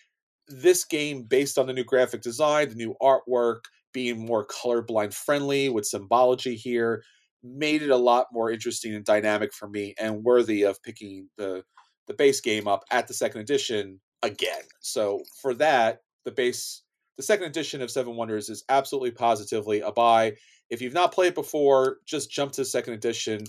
[0.49, 3.61] this game, based on the new graphic design, the new artwork,
[3.95, 7.03] being more colorblind friendly with symbology here,
[7.43, 11.63] made it a lot more interesting and dynamic for me and worthy of picking the
[12.07, 14.63] the base game up at the second edition again.
[14.81, 16.83] So for that, the base
[17.17, 20.35] the second edition of Seven Wonders is absolutely positively a buy.
[20.69, 23.45] If you've not played before, just jump to the second edition.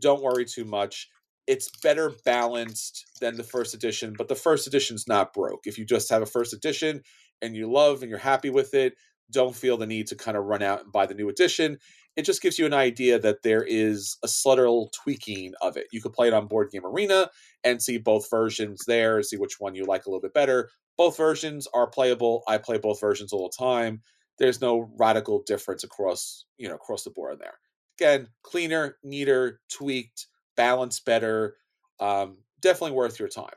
[0.00, 1.08] Don't worry too much.
[1.46, 5.66] It's better balanced than the first edition, but the first edition's not broke.
[5.66, 7.02] If you just have a first edition
[7.42, 8.94] and you love and you're happy with it,
[9.30, 11.78] don't feel the need to kind of run out and buy the new edition
[12.16, 15.86] it just gives you an idea that there is a subtle tweaking of it.
[15.92, 17.30] You could play it on Board Game Arena
[17.64, 20.70] and see both versions there, see which one you like a little bit better.
[20.98, 22.42] Both versions are playable.
[22.48, 24.02] I play both versions all the time.
[24.38, 27.58] There's no radical difference across, you know, across the board there.
[27.98, 31.56] Again, cleaner, neater, tweaked, balanced better.
[32.00, 33.54] Um, definitely worth your time.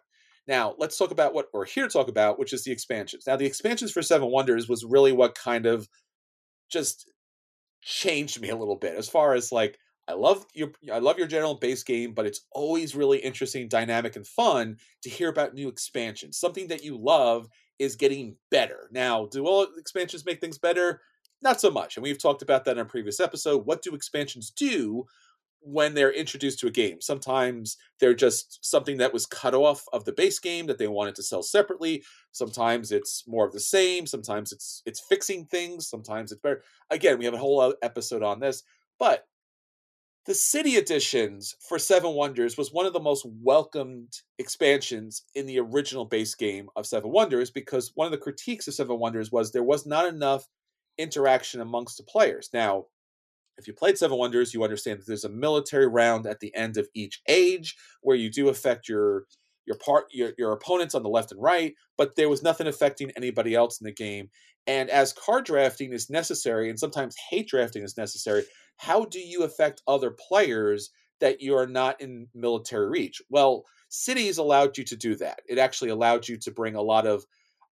[0.47, 3.23] Now, let's talk about what we're here to talk about, which is the expansions.
[3.25, 5.87] Now, the expansions for Seven Wonders was really what kind of
[6.69, 7.09] just
[7.85, 9.77] changed me a little bit as far as like
[10.07, 14.15] I love your I love your general base game, but it's always really interesting, dynamic,
[14.15, 16.37] and fun to hear about new expansions.
[16.37, 17.47] Something that you love
[17.79, 18.89] is getting better.
[18.91, 21.01] Now, do all expansions make things better?
[21.41, 21.95] Not so much.
[21.95, 23.65] And we've talked about that in a previous episode.
[23.65, 25.05] What do expansions do
[25.63, 27.01] when they're introduced to a game?
[27.01, 31.15] Sometimes they're just something that was cut off of the base game that they wanted
[31.15, 32.03] to sell separately.
[32.31, 34.05] Sometimes it's more of the same.
[34.05, 35.87] Sometimes it's it's fixing things.
[35.87, 36.63] Sometimes it's better.
[36.89, 38.63] Again, we have a whole episode on this,
[38.99, 39.25] but
[40.25, 45.59] the city editions for Seven Wonders was one of the most welcomed expansions in the
[45.59, 49.51] original base game of Seven Wonders because one of the critiques of Seven Wonders was
[49.51, 50.47] there was not enough
[50.97, 52.49] interaction amongst the players.
[52.53, 52.85] Now,
[53.57, 56.77] if you played Seven Wonders, you understand that there's a military round at the end
[56.77, 59.25] of each age where you do affect your
[59.65, 63.11] your part your, your opponents on the left and right, but there was nothing affecting
[63.11, 64.29] anybody else in the game.
[64.67, 68.43] And as card drafting is necessary, and sometimes hate drafting is necessary,
[68.77, 70.89] how do you affect other players
[71.19, 73.21] that you are not in military reach?
[73.29, 75.41] Well, cities allowed you to do that.
[75.47, 77.25] It actually allowed you to bring a lot of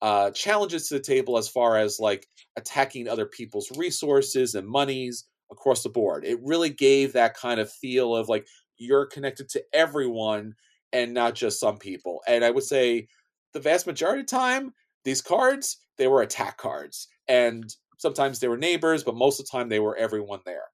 [0.02, 2.28] uh, challenges to the table as far as like
[2.58, 6.26] attacking other people's resources and monies across the board.
[6.26, 8.48] It really gave that kind of feel of like
[8.78, 10.56] you're connected to everyone
[10.94, 12.22] and not just some people.
[12.28, 13.08] And I would say
[13.54, 14.74] the vast majority of time,
[15.04, 17.08] these cards, they were attack cards.
[17.28, 20.66] And sometimes they were neighbors, but most of the time they were everyone there.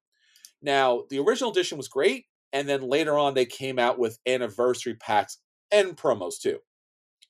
[0.61, 4.95] Now, the original edition was great, and then later on they came out with anniversary
[4.95, 5.37] packs
[5.71, 6.59] and promos too.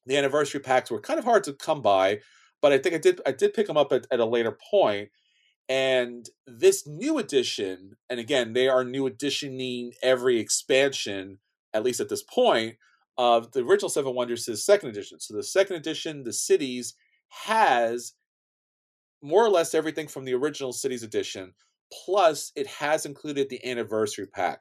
[0.05, 2.19] The anniversary packs were kind of hard to come by,
[2.61, 5.09] but I think I did I did pick them up at, at a later point
[5.67, 11.39] And this new edition, and again, they are new editioning every expansion,
[11.73, 12.75] at least at this point,
[13.17, 15.19] of the original Seven Wonders second edition.
[15.19, 16.95] So the second edition, the cities,
[17.29, 18.13] has
[19.21, 21.53] more or less everything from the original cities edition,
[22.05, 24.59] plus it has included the anniversary pack,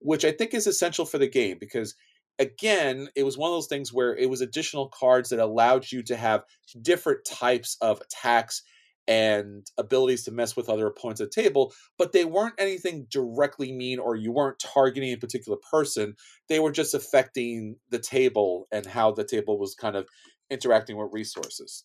[0.00, 1.96] which I think is essential for the game because
[2.38, 6.02] again, it was one of those things where it was additional cards that allowed you
[6.02, 6.44] to have
[6.82, 8.62] different types of attacks
[9.06, 13.72] and abilities to mess with other opponents at the table, but they weren't anything directly
[13.72, 16.14] mean or you weren't targeting a particular person.
[16.48, 20.06] They were just affecting the table and how the table was kind of
[20.50, 21.84] interacting with resources.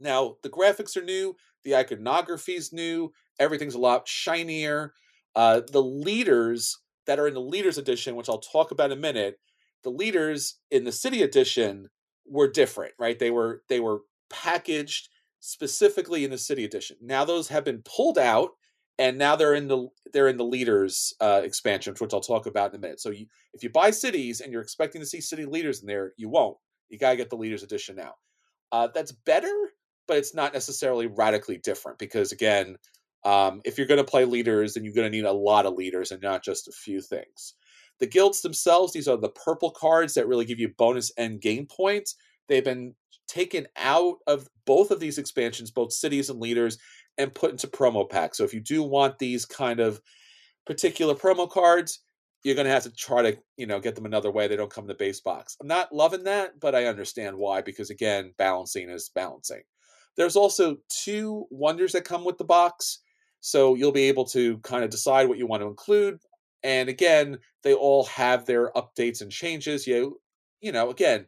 [0.00, 4.94] Now, the graphics are new, the iconography is new, everything's a lot shinier.
[5.36, 9.00] Uh, the leaders that are in the leaders edition, which I'll talk about in a
[9.00, 9.38] minute,
[9.84, 11.88] the leaders in the city edition
[12.26, 13.18] were different, right?
[13.18, 15.08] They were they were packaged
[15.40, 16.96] specifically in the city edition.
[17.00, 18.50] Now those have been pulled out,
[18.98, 22.70] and now they're in the they're in the leaders uh, expansion, which I'll talk about
[22.70, 23.00] in a minute.
[23.00, 26.12] So you, if you buy cities and you're expecting to see city leaders in there,
[26.16, 26.56] you won't.
[26.88, 28.14] You gotta get the leaders edition now.
[28.72, 29.70] Uh, that's better,
[30.06, 32.76] but it's not necessarily radically different because again,
[33.24, 35.74] um, if you're going to play leaders, then you're going to need a lot of
[35.74, 37.54] leaders and not just a few things.
[37.98, 41.66] The guilds themselves, these are the purple cards that really give you bonus end game
[41.66, 42.16] points.
[42.48, 42.94] They've been
[43.30, 46.78] taken out of both of these expansions, both cities and leaders,
[47.16, 48.38] and put into promo packs.
[48.38, 50.00] So if you do want these kind of
[50.66, 52.00] particular promo cards,
[52.42, 54.48] you're going to have to try to, you know, get them another way.
[54.48, 55.56] They don't come in the base box.
[55.60, 59.62] I'm not loving that, but I understand why because again, balancing is balancing.
[60.16, 63.00] There's also two wonders that come with the box.
[63.40, 66.18] So you'll be able to kind of decide what you want to include.
[66.62, 69.86] And again, they all have their updates and changes.
[69.86, 70.20] You,
[70.60, 71.26] you know, again,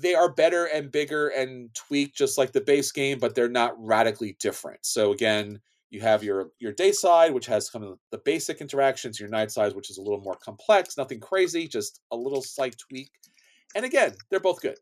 [0.00, 3.74] they are better and bigger and tweaked just like the base game, but they're not
[3.78, 4.86] radically different.
[4.86, 9.18] So again, you have your your day side, which has kind of the basic interactions,
[9.18, 12.76] your night side, which is a little more complex, nothing crazy, just a little slight
[12.78, 13.10] tweak.
[13.74, 14.76] And again, they're both good.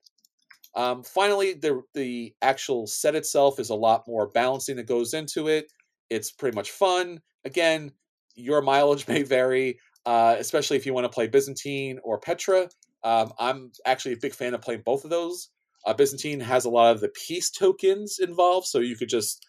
[0.75, 5.49] Um, finally, the the actual set itself is a lot more balancing that goes into
[5.49, 5.73] it.
[6.11, 7.21] It's pretty much fun.
[7.45, 7.93] Again,
[8.35, 12.69] your mileage may vary, uh, especially if you want to play Byzantine or Petra.
[13.07, 15.51] Um, I'm actually a big fan of playing both of those.
[15.87, 19.47] Uh, Byzantine has a lot of the peace tokens involved, so you could just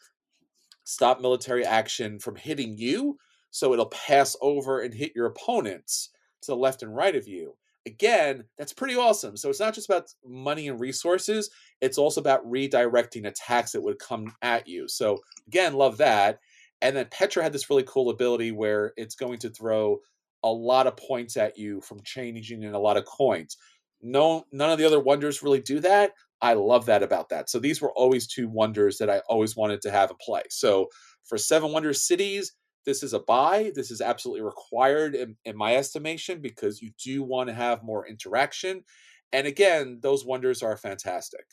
[0.83, 3.17] stop military action from hitting you,
[3.49, 6.11] so it'll pass over and hit your opponents
[6.43, 7.55] to the left and right of you.
[7.87, 9.35] Again, that's pretty awesome.
[9.35, 11.49] So it's not just about money and resources,
[11.81, 14.87] it's also about redirecting attacks that would come at you.
[14.87, 16.37] So again, love that.
[16.83, 19.97] And then Petra had this really cool ability where it's going to throw
[20.43, 23.57] a lot of points at you from changing in a lot of coins.
[24.01, 26.11] No, none of the other wonders really do that.
[26.41, 27.49] I love that about that.
[27.49, 30.43] So these were always two wonders that I always wanted to have in play.
[30.49, 30.87] So
[31.25, 32.53] for Seven Wonder Cities,
[32.85, 33.71] this is a buy.
[33.75, 38.07] This is absolutely required in, in my estimation because you do want to have more
[38.07, 38.83] interaction.
[39.33, 41.45] And again, those wonders are fantastic.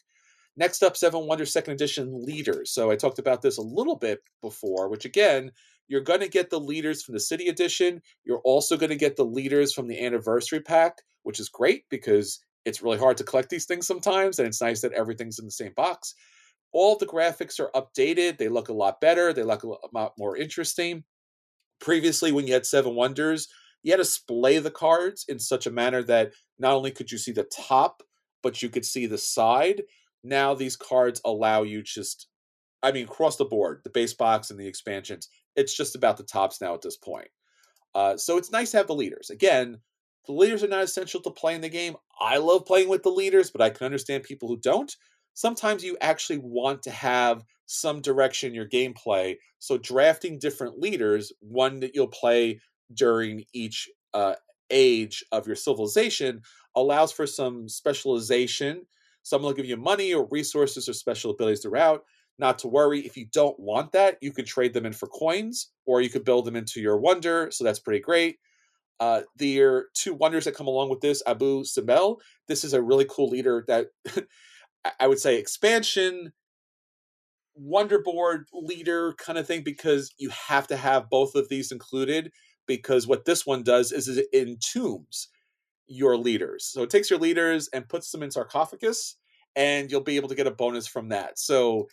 [0.57, 2.71] Next up, Seven Wonders Second Edition Leaders.
[2.71, 5.51] So I talked about this a little bit before, which again,
[5.89, 8.01] you're going to get the leaders from the City Edition.
[8.25, 12.41] You're also going to get the leaders from the Anniversary Pack, which is great because
[12.65, 15.51] it's really hard to collect these things sometimes, and it's nice that everything's in the
[15.51, 16.15] same box.
[16.73, 18.39] All the graphics are updated.
[18.39, 19.33] They look a lot better.
[19.33, 21.05] They look a lot more interesting.
[21.81, 23.49] Previously, when you had Seven Wonders,
[23.83, 27.19] you had to splay the cards in such a manner that not only could you
[27.19, 28.03] see the top,
[28.43, 29.83] but you could see the side
[30.25, 32.29] now these cards allow you just
[32.83, 36.25] I mean, across the board, the base box and the expansions, it's just about the
[36.25, 37.29] tops now at this point.
[37.95, 39.31] Uh, so it's nice to have the leaders.
[39.31, 39.79] Again,
[40.27, 41.97] the leaders are not essential to playing the game.
[42.21, 44.95] I love playing with the leaders, but I can understand people who don't.
[45.35, 49.37] Sometimes you actually want to have some direction in your gameplay.
[49.59, 52.61] So drafting different leaders, one that you'll play
[52.93, 54.35] during each uh,
[54.71, 56.43] age of your civilization,
[56.75, 58.83] allows for some specialization
[59.25, 62.05] some will give you money or resources or special abilities throughout.
[62.39, 65.71] Not to worry, if you don't want that, you can trade them in for coins
[65.87, 67.51] or you could build them into your wonder.
[67.53, 68.39] So that's pretty great.
[69.01, 72.17] Uh, the two wonders that come along with this, Abu Simbel.
[72.49, 73.87] This is a really cool leader that
[75.01, 76.33] I would say expansion,
[77.55, 82.33] wonder board leader kind of thing because you have to have both of these included
[82.67, 85.29] because what this one does is it entombs
[85.87, 86.65] your leaders.
[86.65, 89.17] So it takes your leaders and puts them in sarcophagus,
[89.55, 91.39] and you'll be able to get a bonus from that.
[91.39, 91.89] So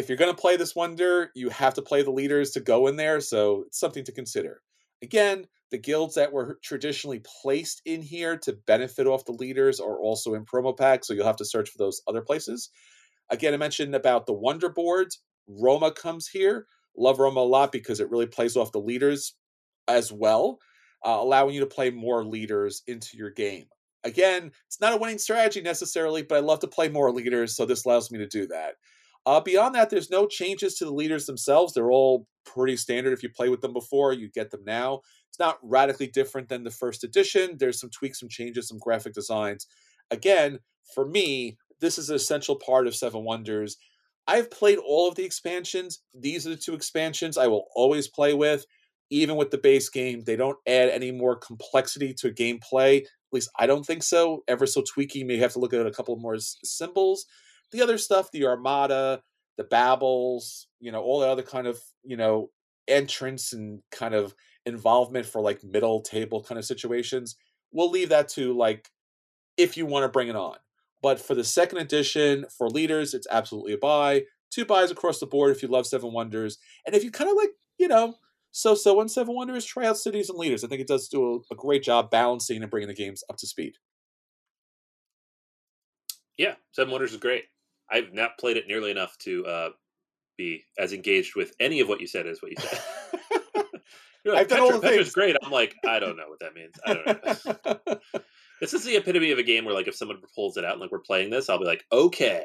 [0.00, 2.86] if you're going to play this wonder, you have to play the leaders to go
[2.86, 3.20] in there.
[3.20, 4.62] So it's something to consider.
[5.02, 9.98] Again, the guilds that were traditionally placed in here to benefit off the leaders are
[10.00, 12.70] also in promo packs, so you'll have to search for those other places.
[13.28, 15.20] Again, I mentioned about the wonder boards.
[15.46, 16.66] Roma comes here.
[16.96, 19.36] Love Roma a lot because it really plays off the leaders
[19.86, 20.58] as well,
[21.06, 23.66] uh, allowing you to play more leaders into your game.
[24.02, 27.66] Again, it's not a winning strategy necessarily, but I love to play more leaders, so
[27.66, 28.74] this allows me to do that.
[29.26, 31.72] Uh, beyond that, there's no changes to the leaders themselves.
[31.72, 33.12] They're all pretty standard.
[33.12, 35.00] If you play with them before, you get them now.
[35.28, 37.56] It's not radically different than the first edition.
[37.58, 39.66] There's some tweaks, some changes, some graphic designs.
[40.10, 40.58] Again,
[40.94, 43.76] for me, this is an essential part of Seven Wonders.
[44.26, 46.02] I've played all of the expansions.
[46.14, 48.64] These are the two expansions I will always play with,
[49.10, 50.24] even with the base game.
[50.24, 53.00] They don't add any more complexity to gameplay.
[53.00, 54.42] At least I don't think so.
[54.48, 57.26] Ever so tweaky, may have to look at a couple more symbols
[57.72, 59.22] the other stuff, the Armada,
[59.56, 62.50] the Babels, you know, all the other kind of, you know,
[62.88, 64.34] entrance and kind of
[64.66, 67.36] involvement for like middle table kind of situations,
[67.72, 68.90] we'll leave that to like
[69.56, 70.56] if you want to bring it on.
[71.02, 74.24] But for the second edition, for leaders, it's absolutely a buy.
[74.50, 76.58] Two buys across the board if you love Seven Wonders.
[76.84, 78.16] And if you kind of like, you know,
[78.50, 80.64] so so when Seven Wonders, try out Cities and Leaders.
[80.64, 83.36] I think it does do a, a great job balancing and bringing the games up
[83.38, 83.74] to speed.
[86.36, 87.44] Yeah, Seven Wonders is great.
[87.90, 89.68] I've not played it nearly enough to uh,
[90.36, 92.80] be as engaged with any of what you said as what you said.
[94.24, 95.14] You're like, I've done all the Petra's things.
[95.14, 95.36] great.
[95.42, 96.74] I'm like, I don't know what that means.
[96.84, 98.20] I don't know.
[98.60, 100.80] this is the epitome of a game where, like, if someone pulls it out and
[100.80, 102.44] like we're playing this, I'll be like, okay,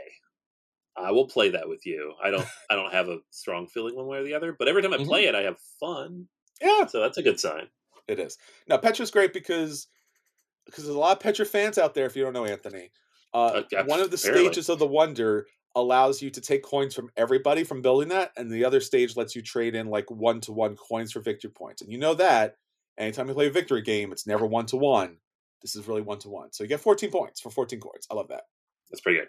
[0.98, 2.14] I will play that with you.
[2.24, 4.82] I don't, I don't have a strong feeling one way or the other, but every
[4.82, 5.08] time I mm-hmm.
[5.08, 6.28] play it, I have fun.
[6.62, 7.68] Yeah, so that's a good sign.
[8.08, 8.38] It is.
[8.70, 9.88] Now, Petra's great because
[10.66, 12.06] because there's a lot of Petra fans out there.
[12.06, 12.92] If you don't know Anthony,
[13.36, 14.46] uh, uh, one of the barely.
[14.46, 18.50] stages of the wonder allows you to take coins from everybody from building that, and
[18.50, 21.82] the other stage lets you trade in like one to one coins for victory points.
[21.82, 22.56] And you know that
[22.98, 25.18] anytime you play a victory game, it's never one to one.
[25.62, 26.54] This is really one to one.
[26.54, 28.08] So you get 14 points for 14 coins.
[28.10, 28.44] I love that.
[28.90, 29.28] That's pretty good.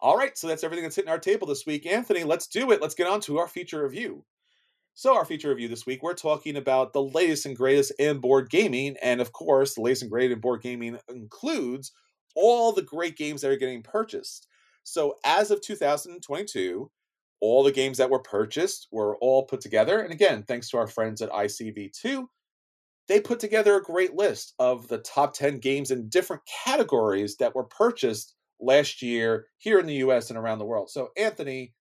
[0.00, 1.86] All right, so that's everything that's hitting our table this week.
[1.86, 2.80] Anthony, let's do it.
[2.80, 4.24] Let's get on to our feature review.
[4.94, 8.50] So, our feature review this week, we're talking about the latest and greatest in board
[8.50, 8.96] gaming.
[9.02, 11.92] And of course, the latest and greatest in board gaming includes
[12.38, 14.46] all the great games that are getting purchased.
[14.84, 16.90] So as of 2022,
[17.40, 20.00] all the games that were purchased were all put together.
[20.00, 22.26] And again, thanks to our friends at ICV2,
[23.08, 27.54] they put together a great list of the top 10 games in different categories that
[27.54, 30.90] were purchased last year here in the US and around the world.
[30.90, 31.74] So, Anthony,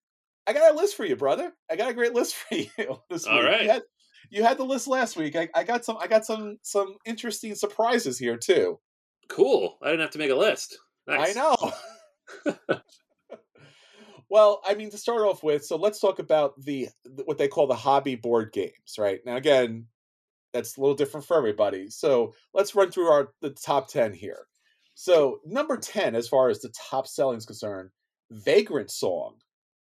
[0.47, 1.53] I got a list for you, brother.
[1.71, 2.69] I got a great list for you
[3.11, 3.49] this All week.
[3.49, 3.63] Right.
[3.63, 3.83] You had,
[4.31, 5.37] you had the list last week.
[5.37, 8.79] I, I got some I got some some interesting surprises here too.
[9.29, 9.79] Cool.
[9.83, 10.79] I didn't have to make a list.
[11.07, 11.37] Nice.
[11.37, 12.79] I know.
[14.31, 16.89] well, I mean, to start off with, so let's talk about the
[17.25, 19.20] what they call the hobby board games, right?
[19.25, 19.87] Now, again,
[20.53, 21.91] that's a little different for everybody.
[21.91, 24.47] So let's run through our the top ten here.
[24.95, 27.91] So number ten, as far as the top selling is concerned,
[28.31, 29.37] Vagrant Song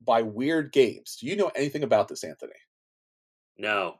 [0.04, 1.18] by Weird Games.
[1.20, 2.52] Do you know anything about this, Anthony?
[3.58, 3.96] No.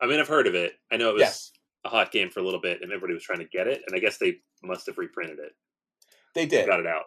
[0.00, 0.74] I mean, I've heard of it.
[0.90, 1.52] I know it was yes
[1.84, 3.82] a hot game for a little bit, and everybody was trying to get it.
[3.86, 5.52] And I guess they must have reprinted it.
[6.34, 6.66] They did.
[6.66, 7.04] Got it out.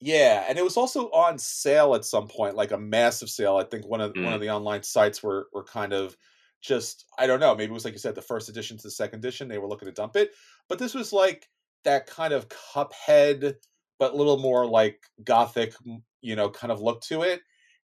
[0.00, 3.56] Yeah, and it was also on sale at some point, like a massive sale.
[3.56, 4.24] I think one of mm.
[4.24, 6.16] one of the online sites were were kind of
[6.62, 8.90] just I don't know, maybe it was like you said, the first edition to the
[8.90, 10.30] second edition, they were looking to dump it.
[10.68, 11.48] But this was like
[11.84, 13.54] that kind of cuphead,
[13.98, 15.74] but a little more like gothic,
[16.22, 17.40] you know, kind of look to it.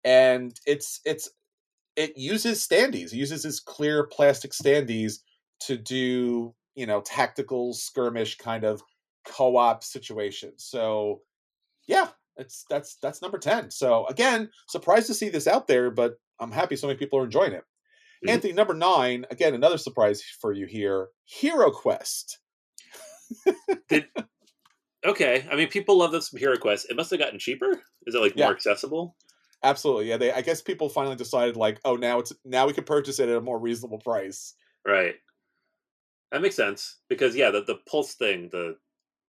[0.03, 1.29] And it's it's
[1.95, 3.13] it uses standees.
[3.13, 5.19] It uses this clear plastic standees
[5.61, 8.81] to do you know tactical skirmish kind of
[9.25, 10.53] co-op situation.
[10.57, 11.21] So
[11.87, 13.71] yeah, it's that's that's number 10.
[13.71, 17.25] So again, surprised to see this out there, but I'm happy so many people are
[17.25, 17.63] enjoying it.
[18.23, 18.29] Mm-hmm.
[18.29, 21.07] Anthony, number nine, again, another surprise for you here.
[21.25, 22.39] Hero Quest.
[23.89, 24.05] Did,
[25.05, 25.45] okay.
[25.51, 26.87] I mean, people love this Hero Quest.
[26.89, 27.81] It must have gotten cheaper.
[28.05, 29.15] Is it like more accessible?
[29.63, 30.09] Absolutely.
[30.09, 30.17] Yeah.
[30.17, 33.29] They I guess people finally decided like, oh now it's now we can purchase it
[33.29, 34.55] at a more reasonable price.
[34.85, 35.15] Right.
[36.31, 38.77] That makes sense because yeah, the the Pulse thing, the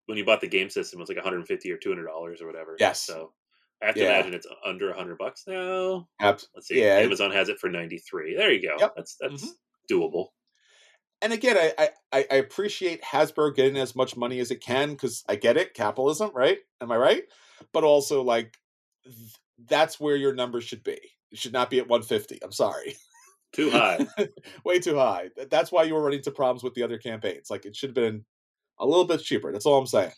[0.05, 2.75] when you bought the game system, it was like 150 or 200 dollars or whatever.
[2.79, 3.01] Yes.
[3.01, 3.33] So
[3.81, 4.15] I have to yeah.
[4.15, 6.07] imagine it's under 100 bucks now.
[6.21, 6.81] Abs- Let's see.
[6.81, 6.97] Yeah.
[6.97, 8.35] Amazon has it for 93.
[8.35, 8.75] There you go.
[8.79, 8.93] Yep.
[8.95, 9.93] That's that's mm-hmm.
[9.93, 10.27] doable.
[11.21, 15.23] And again, I, I I appreciate Hasbro getting as much money as it can because
[15.27, 16.57] I get it, capitalism, right?
[16.81, 17.23] Am I right?
[17.71, 18.57] But also, like,
[19.05, 19.15] th-
[19.65, 20.99] that's where your number should be.
[21.31, 22.39] It should not be at 150.
[22.43, 22.95] I'm sorry.
[23.53, 24.05] Too high.
[24.65, 25.29] Way too high.
[25.49, 27.49] That's why you were running into problems with the other campaigns.
[27.49, 28.25] Like it should have been
[28.79, 29.51] a little bit cheaper.
[29.51, 30.11] That's all I'm saying.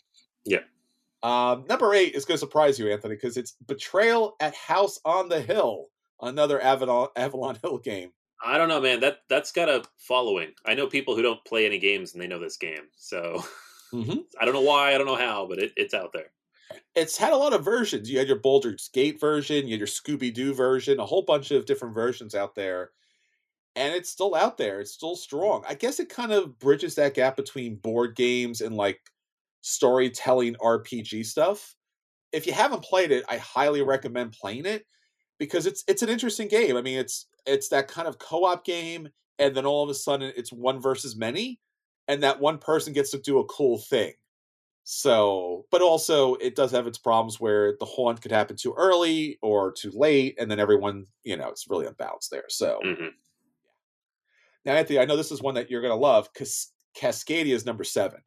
[0.44, 0.60] Yeah.
[1.22, 5.28] Um, number eight is going to surprise you, Anthony, because it's Betrayal at House on
[5.28, 5.86] the Hill,
[6.20, 8.12] another Avalon Avalon Hill game.
[8.44, 9.00] I don't know, man.
[9.00, 10.52] That that's got a following.
[10.64, 12.88] I know people who don't play any games and they know this game.
[12.96, 13.42] So
[13.92, 14.18] mm-hmm.
[14.40, 16.30] I don't know why, I don't know how, but it, it's out there.
[16.94, 18.10] it's had a lot of versions.
[18.10, 21.50] You had your Baldur's Gate version, you had your Scooby Doo version, a whole bunch
[21.50, 22.90] of different versions out there.
[23.76, 24.80] And it's still out there.
[24.80, 25.64] It's still strong.
[25.68, 29.00] I guess it kind of bridges that gap between board games and like
[29.62, 31.76] storytelling RPG stuff.
[32.32, 34.86] If you haven't played it, I highly recommend playing it
[35.38, 36.76] because it's it's an interesting game.
[36.76, 39.08] I mean, it's it's that kind of co-op game
[39.38, 41.60] and then all of a sudden it's one versus many
[42.08, 44.14] and that one person gets to do a cool thing
[44.84, 49.38] so, but also it does have its problems where the haunt could happen too early
[49.42, 52.44] or too late, and then everyone, you know, it's really unbalanced there.
[52.48, 53.16] So, Mhm.
[54.66, 57.64] Now Anthony, I know this is one that you're going to love because Cascadia is
[57.64, 58.20] number seven.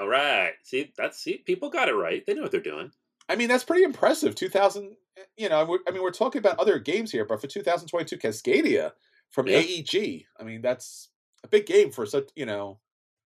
[0.00, 0.52] All right.
[0.64, 2.24] See, that's see, people got it right.
[2.26, 2.90] They know what they're doing.
[3.28, 4.34] I mean, that's pretty impressive.
[4.34, 8.16] 2000, eh, you know, I mean, we're talking about other games here, but for 2022,
[8.16, 8.92] Cascadia
[9.30, 9.58] from Yeah.
[9.58, 11.10] AEG, I mean, that's
[11.44, 12.80] a big game for such, you know,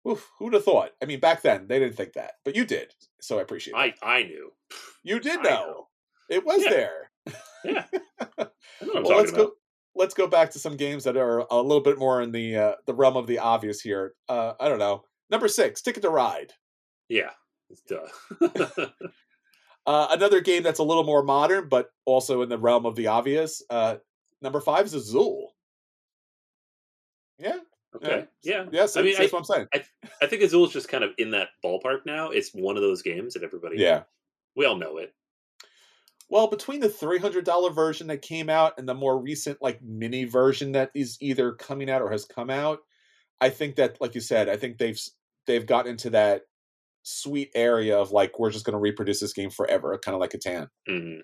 [0.07, 0.91] oof, who'd have thought?
[1.01, 2.93] I mean, back then they didn't think that, but you did.
[3.21, 3.95] So I appreciate it.
[4.03, 4.51] I I knew.
[5.03, 5.49] You did know.
[5.49, 5.87] know.
[6.29, 6.69] It was Yeah.
[6.69, 7.11] there.
[7.65, 7.85] Yeah.
[8.21, 9.37] I know what I'm well, talking let's about.
[9.47, 9.53] go.
[9.95, 12.73] Let's go back to some games that are a little bit more in the uh,
[12.87, 14.13] the realm of the obvious here.
[14.27, 15.03] Uh, I don't know.
[15.29, 16.51] Number six, Ticket to Ride.
[17.09, 17.31] Yeah.
[17.87, 18.07] Duh.
[19.85, 23.07] Uh, another game that's a little more modern, but also in the realm of the
[23.07, 23.61] obvious.
[23.69, 23.95] Uh,
[24.41, 25.53] number five is Azul.
[27.37, 27.57] Yeah.
[27.95, 28.25] okay.
[28.43, 28.63] Yeah.
[28.71, 28.95] Yes.
[28.95, 29.85] I mean, that's I- what I'm saying.
[30.21, 32.29] I think Azul's just kind of in that ballpark now.
[32.29, 34.03] It's one of those games that everybody Yeah.
[34.55, 35.13] we all know it.
[36.29, 39.81] Well, between the three hundred dollar version that came out and the more recent like
[39.81, 42.79] mini version that is either coming out or has come out,
[43.41, 44.99] I think that, like you said, I think they've
[45.47, 46.43] they've gotten into that
[47.03, 50.31] sweet area of like we're just going to reproduce this game forever, kind of like
[50.31, 50.69] Catan.
[50.87, 51.19] hmm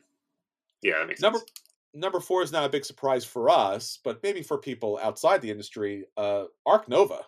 [0.82, 1.52] Yeah, that makes Number sense.
[1.94, 5.52] number four is not a big surprise for us, but maybe for people outside the
[5.52, 6.06] industry.
[6.18, 7.26] Uh, Ark Nova.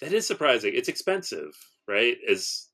[0.00, 0.72] That is surprising.
[0.74, 1.56] It's expensive,
[1.88, 2.16] right?
[2.26, 2.68] Is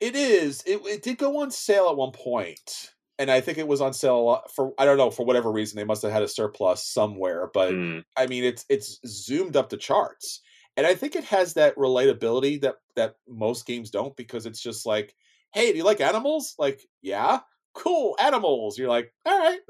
[0.00, 0.62] It is.
[0.66, 3.94] It, it did go on sale at one point, and I think it was on
[3.94, 6.28] sale a lot for I don't know for whatever reason they must have had a
[6.28, 7.50] surplus somewhere.
[7.52, 10.42] But mm, I mean, it's it's zoomed up the charts,
[10.76, 14.84] and I think it has that relatability that that most games don't because it's just
[14.84, 15.14] like,
[15.54, 16.54] hey, do you like animals?
[16.58, 17.40] Like, yeah,
[17.74, 18.78] cool, animals.
[18.78, 19.60] You're like, all right,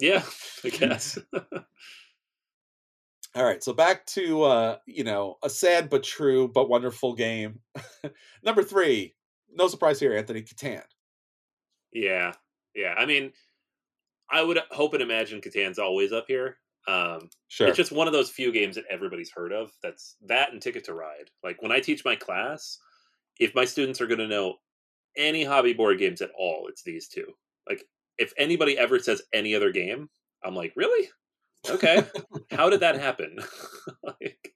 [0.00, 0.22] yeah,
[0.64, 1.18] I guess.
[3.34, 3.62] all right.
[3.62, 7.60] So back to uh, you know a sad but true but wonderful game.
[8.44, 9.14] Number three,
[9.52, 10.82] no surprise here, Anthony Catan.
[11.92, 12.32] yeah,
[12.74, 12.94] yeah.
[12.96, 13.32] I mean,
[14.30, 16.58] I would hope and imagine Catan's always up here.
[16.88, 17.68] Um, Sure.
[17.68, 19.70] It's just one of those few games that everybody's heard of.
[19.82, 21.30] That's that and Ticket to Ride.
[21.42, 22.78] Like when I teach my class,
[23.38, 24.56] if my students are going to know
[25.16, 27.26] any hobby board games at all, it's these two.
[27.68, 27.84] Like
[28.18, 30.08] if anybody ever says any other game,
[30.44, 31.08] I'm like, really?
[31.68, 32.04] Okay.
[32.50, 33.38] How did that happen?
[34.02, 34.54] like,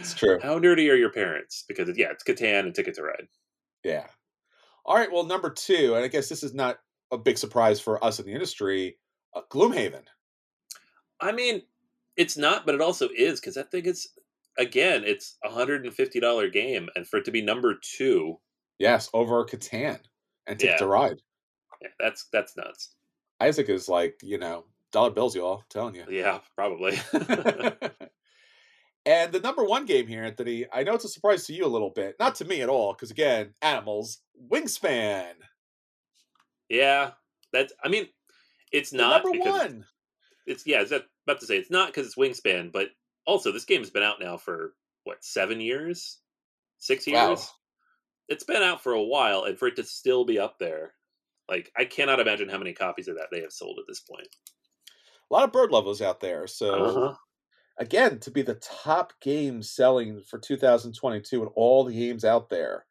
[0.00, 0.38] It's true.
[0.42, 1.64] How nerdy are your parents?
[1.68, 3.26] Because yeah, it's Catan and Ticket to Ride.
[3.84, 4.06] Yeah.
[4.84, 5.10] All right.
[5.12, 6.78] Well, number two, and I guess this is not
[7.12, 8.96] a big surprise for us in the industry.
[9.34, 10.04] Uh, Gloomhaven.
[11.20, 11.62] I mean,
[12.16, 14.08] it's not, but it also is because I think it's
[14.58, 18.38] again, it's a hundred and fifty dollar game, and for it to be number two,
[18.78, 20.00] Yes, over Catan
[20.46, 20.78] and Ticket Yeah.
[20.78, 21.20] to Ride.
[21.82, 22.94] yeah, that's that's nuts.
[23.40, 25.62] Isaac is like, you know, dollar bills, y'all.
[25.68, 26.04] telling you.
[26.08, 26.98] Yeah, probably.
[29.04, 31.68] and the number one game here, Anthony, I know it's a surprise to you a
[31.68, 32.16] little bit.
[32.18, 34.18] Not to me at all, because again, animals,
[34.50, 35.32] Wingspan.
[36.68, 37.10] yeah,
[37.52, 37.72] that's.
[37.84, 38.08] I mean,
[38.72, 39.84] it's The not number one.
[40.46, 40.78] it's yeah.
[40.78, 42.88] I was about to say it's not because it's Wingspan, but
[43.26, 44.74] also this game has been out now for
[45.04, 46.18] what seven years,
[46.78, 47.16] six years.
[47.38, 47.46] Wow.
[48.28, 50.94] It's been out for a while, and for it to still be up there,
[51.48, 54.26] like I cannot imagine how many copies of that they have sold at this point.
[55.30, 56.46] A lot of bird lovers out there.
[56.46, 57.16] So Uh-huh.
[57.78, 62.86] again, to be the top game selling for 2022 and all the games out there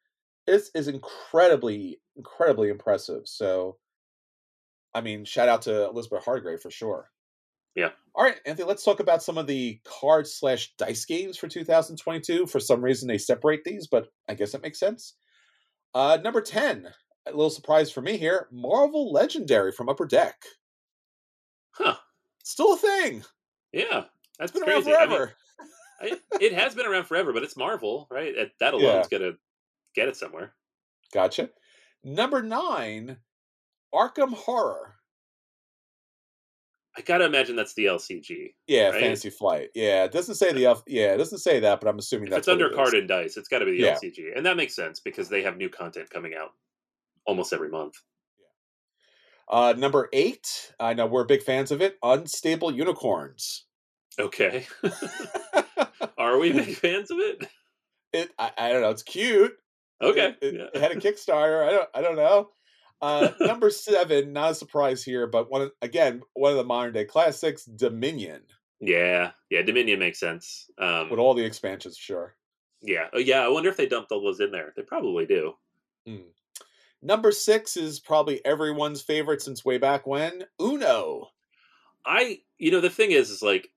[0.47, 3.27] is is incredibly, incredibly impressive.
[3.27, 3.79] So,
[4.93, 7.11] I mean, shout out to Elizabeth Hargrave for sure.
[7.75, 7.91] Yeah.
[8.15, 12.47] All right, Anthony, let's talk about some of the card slash dice games for 2022.
[12.47, 15.15] For some reason, they separate these, but I guess that makes sense.
[15.93, 16.93] Uh, number 10,
[17.27, 20.43] a little surprise for me here Marvel Legendary from Upper Deck.
[21.71, 21.97] Huh?
[22.45, 23.23] Still a thing.
[23.73, 24.03] Yeah,
[24.37, 24.95] that's It's been around crazy.
[24.95, 25.33] I mean, forever.
[25.99, 28.35] I, it has been around forever, but it's Marvel, right?
[28.35, 29.03] That- That Yeah.
[29.09, 29.31] gonna
[29.95, 30.53] get it somewhere.
[31.11, 31.49] Gotcha.
[32.03, 33.17] Number nine,
[33.93, 34.95] Arkham Horror.
[36.95, 38.53] I gotta imagine that's the LCG.
[38.67, 39.01] Yeah, Right?
[39.01, 39.71] Fantasy Flight.
[39.73, 42.31] Yeah, it doesn't say the F- yeah, it doesn't say that, but I'm assuming If
[42.31, 43.95] that's it's under it card and dice, it's got to be the Yeah.
[43.95, 46.51] LCG, and that makes sense because they have new content coming out
[47.25, 47.95] almost every month.
[49.49, 51.97] Uh, number eight, I know we're big fans of it.
[52.03, 53.65] Unstable Unicorns.
[54.19, 54.65] Okay,
[56.17, 57.47] are we big fans of it?
[58.13, 59.53] it, I, I don't know, it's cute.
[60.01, 60.35] Okay.
[60.41, 60.67] It, it- yeah.
[60.73, 61.67] it had a Kickstarter.
[61.67, 61.89] I don't.
[61.95, 62.49] I don't know.
[63.01, 67.03] Uh, number seven, not a surprise here, but one again one of the modern day
[67.05, 68.41] classics, Dominion,
[68.79, 69.61] yeah, yeah.
[69.63, 70.69] Dominion makes sense.
[70.77, 72.35] Um, with all the expansions, sure.
[72.81, 73.41] yeah, oh, yeah.
[73.41, 74.71] I wonder if they dumped all those in there.
[74.77, 75.53] They probably do.
[76.07, 76.23] Mm.
[77.05, 81.27] Number six is probably everyone's favorite since way back when, Uno.
[82.03, 83.69] I, you know, the thing is, is like,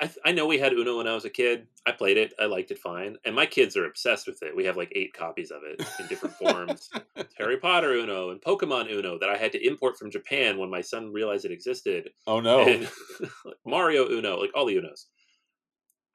[0.00, 1.66] I, th- I know we had Uno when I was a kid.
[1.86, 2.32] I played it.
[2.40, 3.18] I liked it fine.
[3.26, 4.56] And my kids are obsessed with it.
[4.56, 6.88] We have like eight copies of it in different forms.
[7.36, 10.80] Harry Potter Uno and Pokemon Uno that I had to import from Japan when my
[10.80, 12.08] son realized it existed.
[12.26, 12.60] Oh no!
[12.60, 12.88] And
[13.66, 15.04] Mario Uno, like all the Unos.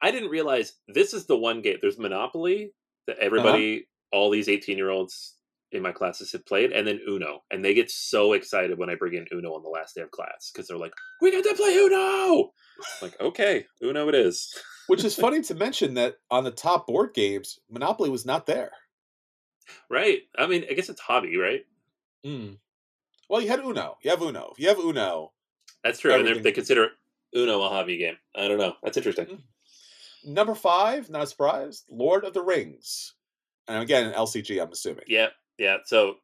[0.02, 1.78] I didn't realize this is the one game.
[1.80, 2.72] There's Monopoly
[3.06, 3.26] that uh-huh.
[3.26, 5.35] everybody, all these 18 year olds
[5.76, 7.44] in my classes have played, and then Uno.
[7.52, 10.12] And they get so excited when I bring in Uno on the last day of
[10.12, 12.52] class because they're like, we get to play Uno!
[13.02, 14.54] Like, okay, Uno it is.
[14.88, 18.72] Which is funny to mention that on the top board games, Monopoly was not there.
[19.90, 20.20] Right.
[20.38, 21.66] I mean, I guess it's hobby, right?
[22.26, 22.58] Mm.
[23.30, 23.98] Well, you had Uno.
[24.04, 24.52] You have Uno.
[24.52, 25.32] If you have Uno,
[25.84, 26.14] That's true.
[26.14, 26.90] And they consider
[27.36, 28.18] Uno a hobby game.
[28.36, 28.74] I don't know.
[28.84, 29.42] That's interesting.
[30.24, 33.14] number five, not a surprise, Lord of the Rings.
[33.68, 35.06] And again, an LCG, I'm assuming.
[35.08, 35.78] Yeah, yeah.
[35.86, 36.16] So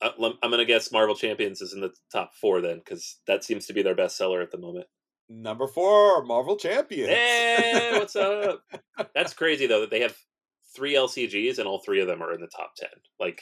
[0.00, 3.44] uh, I'm going to guess Marvel Champions is in the top four then, because that
[3.44, 4.86] seems to be their best seller at the moment.
[5.28, 7.08] Number four, Marvel Champions.
[7.10, 8.62] Hey, what's up?
[9.14, 10.16] That's crazy though that they have
[10.74, 12.90] three LCGs and all three of them are in the top ten.
[13.20, 13.40] Like,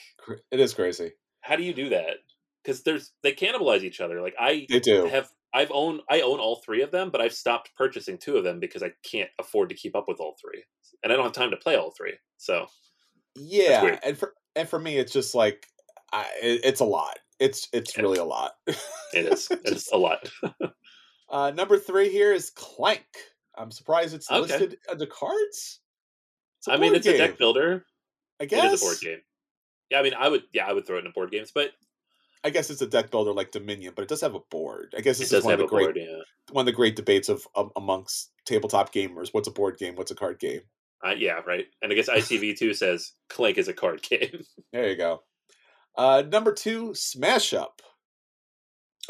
[0.50, 1.12] it is crazy.
[1.40, 2.16] how do you do that?
[2.62, 4.20] Because there's they cannibalize each other.
[4.20, 5.06] Like I They do.
[5.06, 8.44] have I've owned I own all three of them, but I've stopped purchasing two of
[8.44, 10.62] them because I can't afford to keep up with all three,
[11.02, 12.14] and I don't have time to play all three.
[12.36, 12.66] So
[13.36, 15.66] yeah, and for and for me, it's just like
[16.12, 17.18] I, it's a lot.
[17.38, 18.52] It's it's really a lot.
[18.66, 20.30] it is it's a lot.
[21.30, 23.06] uh, number three here is Clank.
[23.56, 24.40] I'm surprised it's Okay.
[24.40, 25.80] listed under cards.
[26.58, 27.84] It's a I mean, it's a deck builder.
[28.40, 28.64] I guess.
[28.64, 29.20] It is a board game.
[29.90, 31.72] Yeah, I mean, I would yeah I would throw it in board games, but
[32.44, 34.94] I guess it's a deck builder like Dominion, but it does have a board.
[34.96, 35.98] I guess it this is one of have the a great board.
[35.98, 36.22] Yeah,
[36.52, 39.28] one of the great debates of um, amongst tabletop gamers.
[39.32, 39.96] What's a board game?
[39.96, 40.60] What's a card game?
[41.06, 41.66] Uh, yeah, right.
[41.82, 44.44] And I guess ICV two says Clank is a card game.
[44.72, 45.22] There you go.
[45.96, 47.82] Uh, number two, Smash Up.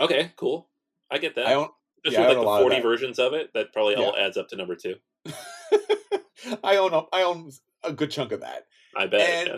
[0.01, 0.69] okay, cool.
[1.11, 1.47] I get that.
[1.47, 1.69] I own
[2.07, 2.83] Especially yeah, with a like lot the of forty that.
[2.83, 4.95] versions of it, that probably all adds up to number two.
[6.65, 7.51] I own a, I own
[7.85, 8.65] a good chunk of that.
[8.97, 9.21] I bet.
[9.21, 9.57] And- yeah.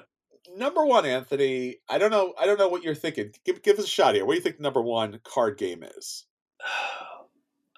[0.56, 1.76] Number one, Anthony.
[1.88, 2.34] I don't know.
[2.38, 3.30] I don't know what you're thinking.
[3.44, 4.24] Give give us a shot here.
[4.24, 6.26] What do you think number one card game is?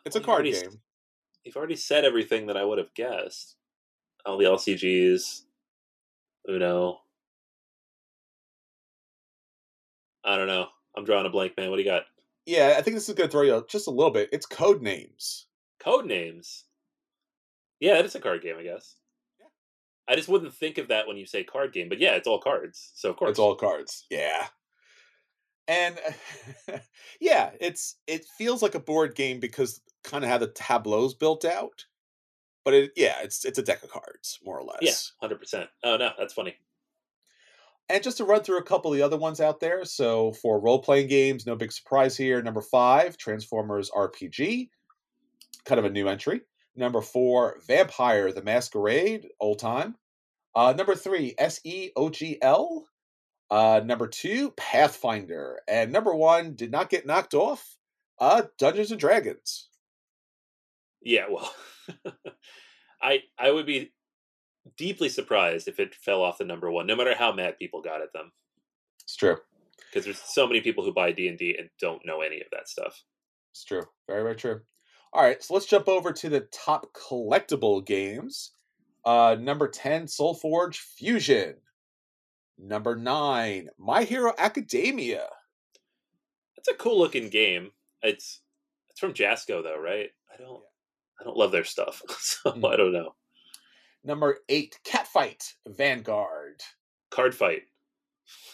[0.07, 0.81] It's a You've card already game.
[1.45, 3.57] You've already said everything that I would have guessed.
[4.27, 5.43] All the LCGs,
[6.49, 7.01] Uno.
[10.25, 10.69] I don't know.
[10.97, 11.71] I'm drawing a blank, man.
[11.71, 12.05] What do you got?
[12.47, 14.29] Yeah, I think this is going to throw you just a little bit.
[14.33, 15.45] It's Codenames.
[15.81, 16.65] Code names.
[17.81, 18.95] Yeah, that is a card game, I guess.
[19.39, 19.47] Yeah.
[20.09, 22.41] I just wouldn't think of that when you say card game, but yeah, it's all
[22.41, 22.93] cards.
[22.95, 24.07] So of course, It's all cards.
[24.11, 24.47] Yeah.
[25.69, 25.99] And
[27.21, 31.45] yeah, it's it feels like a board game because kind of how the tableau's built
[31.45, 31.85] out.
[32.65, 34.79] But it yeah, it's it's a deck of cards more or less.
[34.81, 35.69] yeah, hundred percent.
[35.83, 36.57] Oh no, that's funny.
[37.91, 39.85] And just to run through a couple of the other ones out there.
[39.85, 42.41] So for role playing games, no big surprise here.
[42.41, 44.71] Number five, Transformers RPG,
[45.67, 46.41] kind of a new entry.
[46.77, 49.97] Number four, Vampire the Masquerade, old time.
[50.55, 52.89] Uh, number three, S E O G L.
[53.51, 55.61] Uh, number two, Pathfinder.
[55.69, 57.77] And number one did not get knocked off.
[58.19, 59.69] Uh, Dungeons and Dragons.
[61.03, 61.53] Yeah, well,
[63.03, 63.93] I I would be
[64.77, 68.01] deeply surprised if it fell off the number one, no matter how mad people got
[68.03, 68.33] at them,
[69.03, 69.37] It's true.
[69.91, 72.47] because there's so many people who buy D and D and don't know any of
[72.53, 73.03] that stuff.
[73.53, 73.83] It's true.
[74.09, 74.61] Very, very true.
[75.13, 78.51] All right, so let's jump over to the top collectible games.
[79.05, 81.55] Uh, number 10, Soulforge Fusion.
[82.59, 85.29] Number 9, My Hero Academia.
[86.57, 87.71] It's a cool looking game.
[88.03, 88.41] It's
[88.91, 90.11] it's from Jasco though, right?
[90.33, 90.63] I don't
[91.21, 92.73] I don't love their stuff, so Mm.
[92.73, 93.15] I don't know.
[94.05, 96.61] Number 8, Catfight Vanguard.
[97.11, 97.63] Card fight.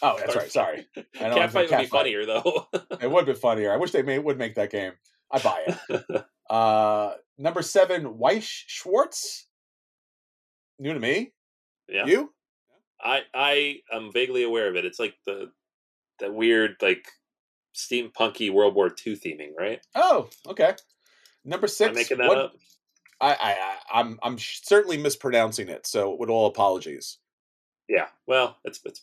[0.01, 0.51] Oh, that's Card right.
[0.51, 0.87] Sorry.
[1.19, 2.67] I know Cat a fight would be funnier though.
[3.01, 3.73] It would be funnier.
[3.73, 4.93] I wish they made, would make that game.
[5.31, 6.25] I buy it.
[6.49, 9.47] uh, number 7, Weiss Schwarz.
[10.79, 11.33] New to me.
[11.89, 12.05] yeah.
[12.05, 12.33] You?
[13.03, 14.85] I I am vaguely aware of it.
[14.85, 15.51] It's like the
[16.19, 17.07] that weird like
[17.75, 19.79] steampunky World War II theming, right?
[19.95, 20.75] Oh, okay.
[21.45, 21.95] Number six.
[21.95, 22.51] making that what-
[23.19, 25.85] I, I, I'm, I'm certainly mispronouncing it.
[25.85, 27.19] So, with all apologies.
[27.87, 28.07] Yeah.
[28.25, 29.01] Well, it's it's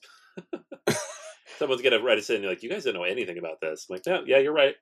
[1.58, 2.42] someone's gonna write us in.
[2.42, 3.86] You're like, you guys don't know anything about this.
[3.88, 4.74] I'm like, no, yeah, you're right.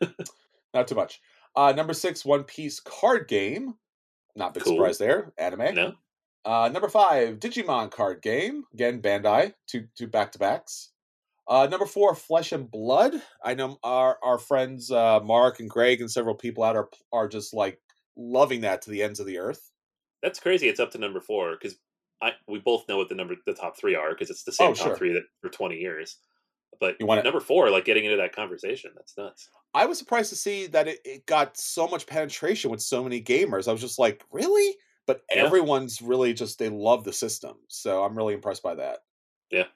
[0.74, 1.20] Not too much.
[1.56, 3.74] Uh, number six, One Piece card game.
[4.36, 4.74] Not big Cool.
[4.76, 5.32] surprise there.
[5.38, 5.74] Anime.
[5.74, 5.92] No.
[6.44, 8.64] Uh, number five, Digimon card game.
[8.74, 9.54] Again, Bandai.
[9.66, 10.90] Two two back to backs.
[11.46, 13.20] Uh, number four, Flesh and Blood.
[13.44, 17.28] I know our our friends uh, Mark and Greg and several people out are are
[17.28, 17.80] just like
[18.16, 19.70] loving that to the ends of the earth.
[20.22, 20.68] That's crazy.
[20.68, 21.76] It's up to number four because
[22.22, 24.70] I we both know what the number the top three are because it's the same
[24.70, 24.96] Oh, top sure.
[24.96, 26.16] three that for twenty years.
[26.80, 29.48] But You wanna- number four, like getting into that conversation, that's nuts.
[29.74, 33.22] I was surprised to see that it, it got so much penetration with so many
[33.22, 33.68] gamers.
[33.68, 34.74] I was just like, really?
[35.06, 35.44] But Yeah.
[35.44, 39.00] everyone's really just they love the system, so I'm really impressed by that.
[39.50, 39.66] Yeah.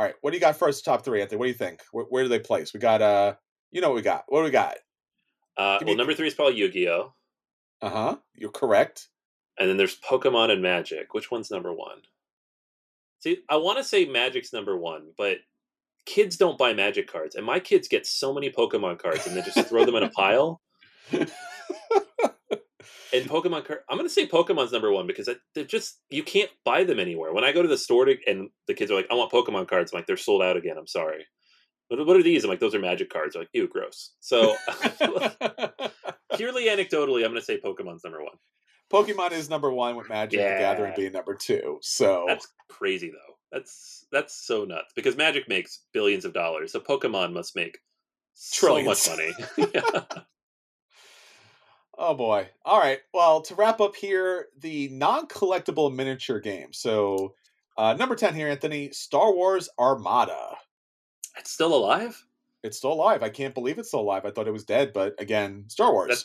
[0.00, 0.82] All right, what do you got first?
[0.82, 1.38] Top three, Anthony.
[1.38, 1.82] What do you think?
[1.92, 2.72] Where, where do they place?
[2.72, 3.34] We got uh,
[3.70, 4.24] you know what we got.
[4.28, 4.76] What do we got?
[5.58, 7.12] Uh, well, number three is probably Yu Gi Oh,
[7.82, 8.16] Uh huh.
[8.34, 9.08] You're correct.
[9.58, 11.12] and then there's Pokemon and Magic.
[11.12, 11.98] Which one's number one?
[13.18, 15.36] See, I want to say Magic's number one, but
[16.06, 19.42] kids don't buy Magic cards, and my kids get so many Pokemon cards and they
[19.42, 20.62] just throw them in a pile.
[23.12, 26.84] And Pokemon card, I'm gonna say Pokemon's number one because they're just you can't buy
[26.84, 27.32] them anywhere.
[27.32, 29.68] When I go to the store to, and the kids are like, "I want Pokemon
[29.68, 31.26] cards," I'm like, "They're sold out again." I'm sorry.
[31.88, 32.44] What, what are these?
[32.44, 34.54] I'm like, "Those are Magic cards." They're like, "Ew, gross." So
[36.36, 38.36] purely anecdotally, I'm gonna say Pokemon's number one.
[38.92, 41.78] Pokemon is number one with Magic the Gathering being number two.
[41.80, 43.34] So That's crazy though.
[43.52, 47.78] That's that's so nuts because Magic makes billions of dollars, so Pokemon must make
[48.34, 49.32] so much money.
[49.74, 50.02] Yeah.
[52.02, 52.48] Oh boy.
[52.64, 53.00] All right.
[53.12, 56.72] Well, to wrap up here, the non-collectible miniature game.
[56.72, 57.34] So,
[57.76, 58.90] uh, number ten here, Anthony.
[58.90, 60.56] Star Wars Armada.
[61.36, 62.24] It's still alive.
[62.62, 63.22] It's still alive.
[63.22, 64.24] I can't believe it's still alive.
[64.24, 66.08] I thought it was dead, but again, Star Wars.
[66.08, 66.24] That's-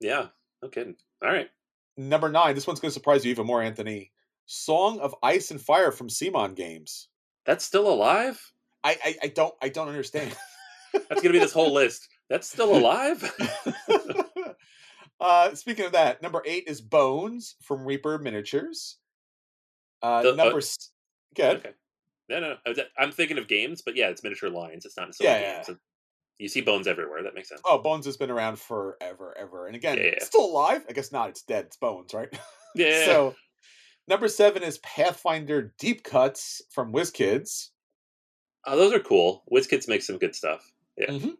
[0.00, 0.26] Yeah,
[0.60, 0.96] no kidding.
[1.22, 1.48] All right.
[1.96, 2.54] Number nine.
[2.56, 4.10] This one's going to surprise you even more, Anthony.
[4.46, 7.08] Song of Ice and Fire from CMON Games.
[7.46, 8.40] That's still alive.
[8.82, 10.34] I I, I don't I don't understand.
[10.92, 12.08] That's gonna be this whole list.
[12.28, 13.22] That's still alive.
[15.22, 18.98] uh, speaking of that, number eight is Bones from Reaper Miniatures.
[20.02, 20.90] Uh, The- uh, number s-
[21.34, 21.58] good.
[21.58, 21.70] Okay.
[22.28, 22.72] No, no, no.
[22.98, 24.84] I'm thinking of games, but yeah, it's miniature lines.
[24.84, 25.64] It's not necessarily Yeah, yeah.
[25.64, 25.78] games.
[26.38, 27.22] You see bones everywhere.
[27.22, 27.60] That makes sense.
[27.64, 29.66] Oh, Bones has been around forever, ever.
[29.66, 30.24] And again, Yeah, yeah.
[30.24, 30.84] still alive.
[30.88, 31.28] I guess not.
[31.28, 31.66] It's dead.
[31.66, 32.28] It's Bones, right?
[32.74, 33.04] yeah.
[33.06, 33.36] So,
[34.08, 37.68] number seven is Pathfinder Deep Cuts from WizKids.
[38.66, 39.44] oh, those are cool.
[39.52, 40.72] WizKids makes some good stuff.
[40.96, 41.08] Yeah.
[41.10, 41.36] Mhm.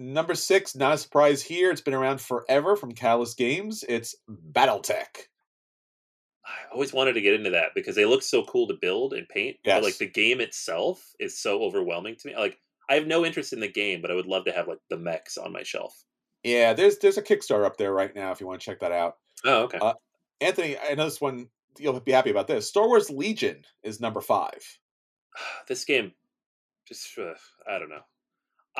[0.00, 1.70] Number six, not a surprise here.
[1.70, 3.84] It's been around forever from Catalyst Games.
[3.86, 4.16] It's
[4.50, 5.26] BattleTech.
[6.42, 9.28] I always wanted to get into that because they look so cool to build and
[9.28, 9.58] paint.
[9.62, 9.76] Yes.
[9.76, 12.34] But like the game itself is so overwhelming to me.
[12.34, 12.58] Like
[12.88, 14.96] I have no interest in the game, but I would love to have like the
[14.96, 16.02] mechs on my shelf.
[16.44, 18.92] Yeah, there's there's a Kickstarter up there right now if you want to check that
[18.92, 19.18] out.
[19.44, 19.78] Oh, okay.
[19.82, 19.92] Uh,
[20.40, 21.48] Anthony, I know this one.
[21.78, 22.66] You'll be happy about this.
[22.66, 24.78] Star Wars Legion is number five.
[25.68, 26.12] this game
[26.88, 27.34] just uh,
[27.68, 28.00] I don't know.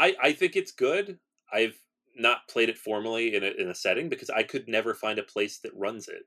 [0.00, 1.18] I I think it's good.
[1.52, 1.78] I've
[2.16, 5.22] not played it formally in a, in a setting because I could never find a
[5.22, 6.22] place that runs it.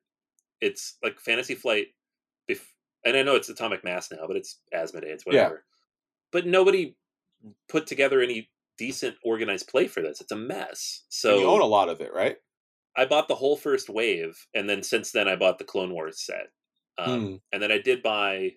[0.61, 1.87] It's like Fantasy Flight,
[2.49, 2.73] bef-
[3.05, 5.49] and I know it's Atomic Mass now, but it's Asmodee, it's Yeah.
[5.49, 5.65] whatever.
[6.31, 6.95] But nobody
[7.67, 10.21] put together any decent organized play for this.
[10.21, 11.03] It's a mess.
[11.09, 12.37] So and you own a lot of it, right?
[12.95, 16.21] I bought the whole first wave, and then since then I bought the Clone Wars
[16.21, 16.47] set.
[16.97, 17.35] Um, Hmm.
[17.51, 18.53] And then I did buy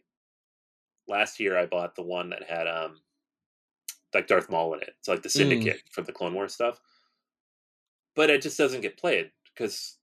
[1.09, 1.57] last year.
[1.59, 3.01] I bought the one that had um
[4.15, 4.95] like Darth Maul in it.
[4.99, 5.39] It's like the Hmm.
[5.39, 6.81] Syndicate from the Clone Wars stuff.
[8.15, 9.99] But it just doesn't get played because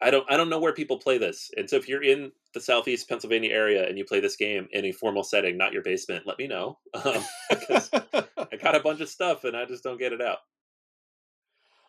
[0.00, 1.50] I don't I don't know where people play this.
[1.56, 4.86] And so if you're in the Southeast Pennsylvania area and you play this game in
[4.86, 6.78] a formal setting, not your basement, let me know.
[7.04, 10.38] Um, because I got a bunch of stuff and I just don't get it out.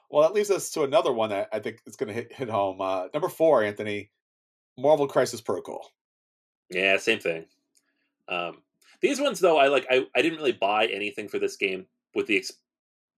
[0.09, 2.49] well, that leads us to another one that I think is going to hit hit
[2.49, 2.81] home.
[2.81, 4.11] Uh, number four, Anthony,
[4.77, 5.89] Marvel Crisis Protocol.
[6.69, 7.45] Yeah, same thing.
[8.27, 8.61] Um,
[9.01, 9.85] these ones, though, I like.
[9.89, 12.51] I, I didn't really buy anything for this game with the ex-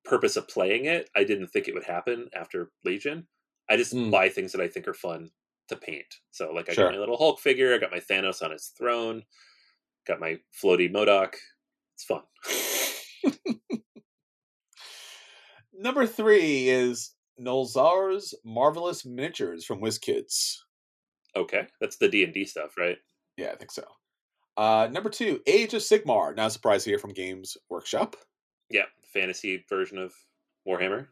[0.06, 1.10] purpose of playing it.
[1.16, 3.28] I didn't think it would happen after Legion.
[3.70, 4.12] I just Mm.
[4.12, 5.32] buy things that I think are fun
[5.70, 6.14] to paint.
[6.32, 6.86] So, like, I Sure.
[6.86, 7.74] got my little Hulk figure.
[7.74, 9.24] I got my Thanos on his throne.
[10.06, 11.36] Got my floaty MODOK.
[11.96, 12.24] It's fun.
[15.74, 20.58] Number three is Nolzur's Marvelous Miniatures from WizKids.
[21.36, 22.98] Okay, that's the D and D stuff, right?
[23.38, 23.84] Yeah, I think so.
[24.56, 26.36] Uh, number two, Age of Sigmar.
[26.36, 28.16] Not a surprise here from Games Workshop.
[28.70, 30.14] Yeah, fantasy version of
[30.68, 31.08] Warhammer.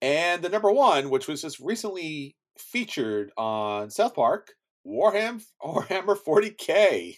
[0.00, 4.52] And the number one, which was just recently featured on South Park,
[4.86, 7.16] Warham Warhammer 40k.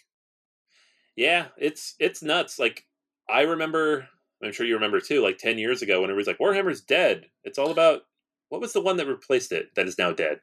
[1.17, 2.59] Yeah, it's it's nuts.
[2.59, 2.87] Like
[3.29, 4.09] I remember,
[4.43, 5.23] I'm sure you remember too.
[5.23, 8.03] Like ten years ago, when everybody's like, "Warhammer's dead." It's all about
[8.49, 10.41] what was the one that replaced it that is now dead.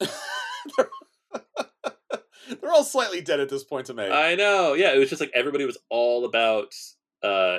[2.60, 4.04] They're all slightly dead at this point to me.
[4.04, 4.74] I know.
[4.74, 6.74] Yeah, it was just like everybody was all about.
[7.22, 7.58] uh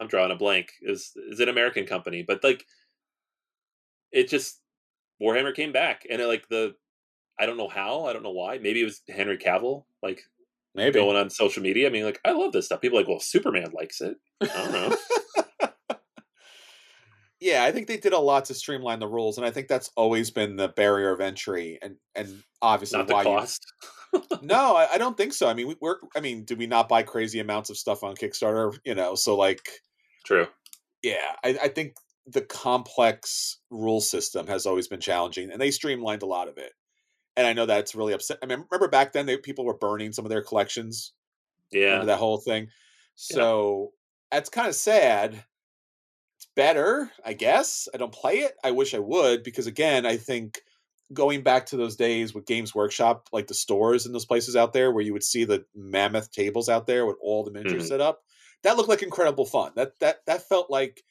[0.00, 0.72] I'm drawing a blank.
[0.80, 2.64] It was is an American company, but like
[4.10, 4.60] it just
[5.22, 6.74] Warhammer came back, and it, like the
[7.38, 8.06] I don't know how.
[8.06, 8.58] I don't know why.
[8.58, 10.22] Maybe it was Henry Cavill, like
[10.74, 10.98] Maybe.
[10.98, 11.86] going on social media.
[11.86, 12.80] I mean, like I love this stuff.
[12.80, 14.16] People are like, well, Superman likes it.
[14.40, 14.96] I don't know.
[17.42, 19.90] yeah, I think they did a lot to streamline the rules, and I think that's
[19.96, 23.72] always been the barrier of entry, and and obviously Not the why you cost.
[24.42, 25.48] no, I, I don't think so.
[25.48, 25.96] I mean, we, we're.
[26.16, 28.78] I mean, did we not buy crazy amounts of stuff on Kickstarter?
[28.84, 29.60] You know, so like,
[30.24, 30.46] True.
[31.02, 31.96] yeah, I, I think
[32.26, 36.72] the complex rule system has always been challenging, and they streamlined a lot of it.
[37.36, 38.38] And I know that's really upset.
[38.42, 41.12] I mean, remember back then, they, people were burning some of their collections.
[41.72, 41.86] Yeah.
[41.86, 42.68] Remember that whole thing.
[43.16, 43.92] So
[44.30, 45.42] that's kind of sad.
[46.42, 47.88] It's better, I guess.
[47.94, 48.54] I don't play it.
[48.64, 50.60] I wish I would because again, I think
[51.12, 54.72] going back to those days with Games Workshop, like the stores and those places out
[54.72, 57.88] there where you would see the mammoth tables out there with all the miniatures Mhm.
[57.88, 58.22] set up,
[58.62, 59.72] that looked like incredible fun.
[59.76, 61.02] That that that felt like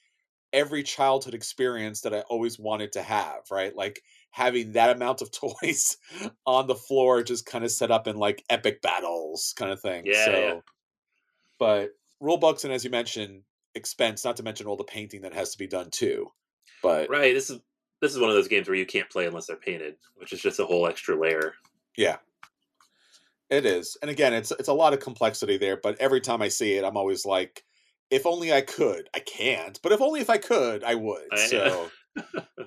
[0.53, 3.75] every childhood experience that I always wanted to have, right?
[3.75, 5.31] Like having that amount of
[5.61, 5.97] toys
[6.45, 10.05] on the floor just kind of set up in like epic battles kind of thing.
[10.05, 10.59] Yeah, so yeah.
[11.59, 13.43] but rule books and as you mentioned,
[13.75, 16.31] expense, not to mention all the painting that has to be done too.
[16.83, 17.33] But Right.
[17.33, 17.59] This is
[18.01, 20.41] this is one of those games where you can't play unless they're painted, which is
[20.41, 21.53] just a whole extra layer.
[21.95, 22.17] Yeah.
[23.49, 23.97] It is.
[24.01, 26.83] And again, it's it's a lot of complexity there, but every time I see it,
[26.85, 27.63] I'm always like,
[28.09, 29.09] if only I could.
[29.13, 31.27] I can't, but if only if I could, I would.
[31.31, 31.89] I- so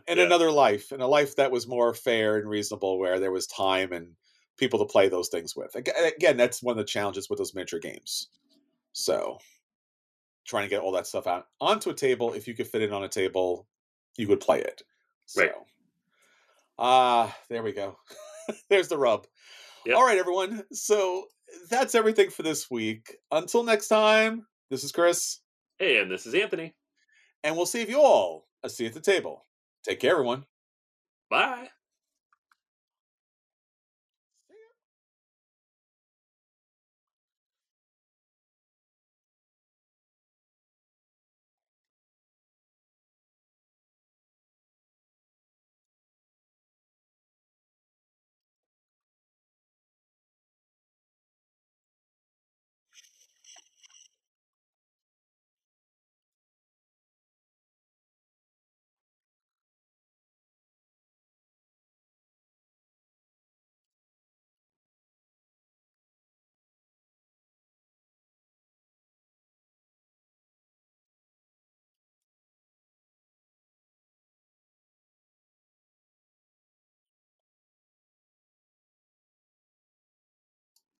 [0.08, 0.24] in Yeah.
[0.24, 3.92] another life, in a life that was more fair and reasonable where there was time
[3.92, 4.14] and
[4.56, 5.74] people to play those things with.
[5.74, 8.28] Again, that's one of the challenges with those miniature games.
[8.92, 9.38] So
[10.46, 12.92] trying to get all that stuff out onto a table, if you could fit it
[12.92, 13.66] on a table,
[14.16, 14.82] you would play it.
[15.26, 15.52] So Right.
[16.78, 17.96] ah, there we go.
[18.70, 19.26] There's the rub.
[19.86, 19.96] Yep.
[19.96, 20.64] All right, everyone.
[20.72, 21.26] So
[21.70, 23.16] that's everything for this week.
[23.30, 25.40] Until next time, this is Chris,
[25.78, 26.74] Hey, and this is Anthony.
[27.42, 29.44] and we'll see you all a seat at the table.
[29.82, 30.44] Take care, everyone.
[31.30, 31.68] Bye.